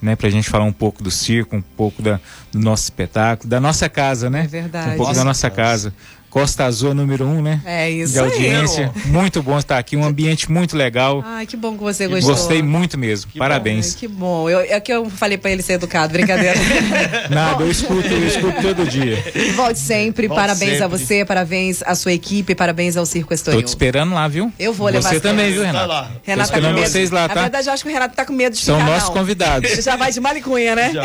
né, 0.00 0.14
para 0.14 0.28
a 0.28 0.30
gente 0.30 0.48
falar 0.48 0.64
um 0.64 0.72
pouco 0.72 1.02
do 1.02 1.10
circo, 1.10 1.56
um 1.56 1.60
pouco 1.60 2.00
da, 2.00 2.20
do 2.52 2.60
nosso 2.60 2.84
espetáculo, 2.84 3.48
da 3.48 3.60
nossa 3.60 3.88
casa, 3.88 4.30
né? 4.30 4.44
É 4.44 4.46
verdade. 4.46 4.90
Um 4.90 4.96
pouco 4.96 5.08
nossa 5.08 5.20
da 5.20 5.24
nossa 5.24 5.50
casa. 5.50 5.90
casa. 5.90 5.94
Costa 6.30 6.64
Azul 6.64 6.94
número 6.94 7.26
um, 7.26 7.40
né? 7.40 7.60
É 7.64 7.90
isso 7.90 8.12
De 8.12 8.18
audiência. 8.18 8.92
Aí. 8.94 9.10
Muito 9.10 9.42
bom 9.42 9.58
estar 9.58 9.78
aqui, 9.78 9.96
um 9.96 10.04
ambiente 10.04 10.50
muito 10.50 10.76
legal. 10.76 11.22
Ai, 11.26 11.46
que 11.46 11.56
bom 11.56 11.72
que 11.72 11.82
você 11.82 12.06
gostou. 12.06 12.34
Gostei 12.34 12.62
muito 12.62 12.98
mesmo. 12.98 13.30
Que 13.30 13.38
Parabéns. 13.38 13.94
Bom. 13.94 13.98
que 13.98 14.08
bom. 14.08 14.50
Eu, 14.50 14.60
é 14.60 14.78
que 14.78 14.92
eu 14.92 15.08
falei 15.08 15.38
para 15.38 15.50
ele 15.50 15.62
ser 15.62 15.74
educado, 15.74 16.12
brincadeira. 16.12 16.58
Nada, 17.30 17.62
eu 17.62 17.70
escuto, 17.70 18.06
eu 18.06 18.26
escuto 18.26 18.60
todo 18.60 18.86
dia. 18.86 19.16
Volte 19.54 19.78
sempre. 19.78 20.28
Volte 20.28 20.40
parabéns 20.40 20.70
sempre. 20.78 20.84
a 20.84 20.88
você, 20.88 21.24
parabéns 21.24 21.82
à 21.82 21.94
sua 21.94 22.12
equipe, 22.12 22.54
parabéns 22.54 22.96
ao 22.96 23.06
Circo 23.06 23.32
Estoril. 23.32 23.60
Tô 23.60 23.64
te 23.64 23.68
esperando 23.68 24.14
lá, 24.14 24.28
viu? 24.28 24.52
Eu 24.58 24.74
vou 24.74 24.88
levar 24.88 25.08
Você 25.08 25.20
também, 25.20 25.50
viu, 25.50 25.62
Renato? 25.62 25.86
Tá 25.88 25.94
lá. 25.94 26.10
Renato 26.22 26.50
Tô 26.50 26.56
esperando 26.56 26.76
tá 26.76 26.88
vocês 26.88 27.10
lá, 27.10 27.28
tá? 27.28 27.34
Na 27.34 27.40
verdade, 27.42 27.68
eu 27.68 27.72
acho 27.72 27.82
que 27.82 27.88
o 27.88 27.92
Renato 27.92 28.14
tá 28.14 28.24
com 28.26 28.32
medo 28.34 28.54
de 28.54 28.60
São 28.60 28.78
ficar, 28.78 28.90
nossos 28.90 29.08
não. 29.08 29.16
convidados. 29.16 29.70
Já 29.88 29.96
vai 29.96 30.12
de 30.12 30.20
malicunha, 30.20 30.76
né? 30.76 30.92
Já, 30.92 31.02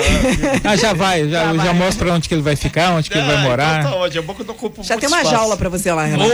ah, 0.64 0.76
já 0.76 0.94
vai. 0.94 1.30
Já, 1.30 1.54
já, 1.54 1.66
já 1.66 1.74
mostra 1.74 2.12
onde 2.14 2.28
que 2.28 2.34
ele 2.34 2.42
vai 2.42 2.56
ficar, 2.56 2.92
onde 2.92 3.10
que 3.10 3.18
ele 3.18 3.26
vai 3.26 3.44
morar. 3.44 3.80
Então 3.80 3.92
tá 3.92 3.98
ótimo. 3.98 4.32
É 4.32 4.36
que 4.36 4.42
eu 4.42 4.46
não 4.46 4.84
já 4.84 4.98
tem 4.98 5.10
uma 5.13 5.21
espaço. 5.23 5.36
jaula 5.36 5.58
pra 5.58 5.69
você 5.69 5.91
lá, 5.91 6.06
Renato. 6.06 6.32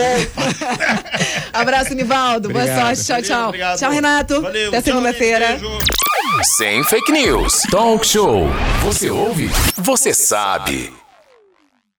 Abraço, 1.53 1.93
Nivaldo. 1.93 2.49
Boa 2.49 2.65
sorte. 2.65 3.05
Tchau, 3.05 3.21
tchau. 3.21 3.47
Obrigado. 3.49 3.79
Tchau, 3.79 3.91
Renato. 3.91 4.41
Valeu. 4.41 4.69
Até 4.69 4.81
segunda-feira. 4.81 5.59
Sem 6.57 6.83
fake 6.83 7.11
news. 7.11 7.61
Talk 7.71 8.05
show. 8.05 8.47
Você 8.83 9.09
ouve? 9.09 9.49
Você 9.77 10.13
sabe. 10.13 10.98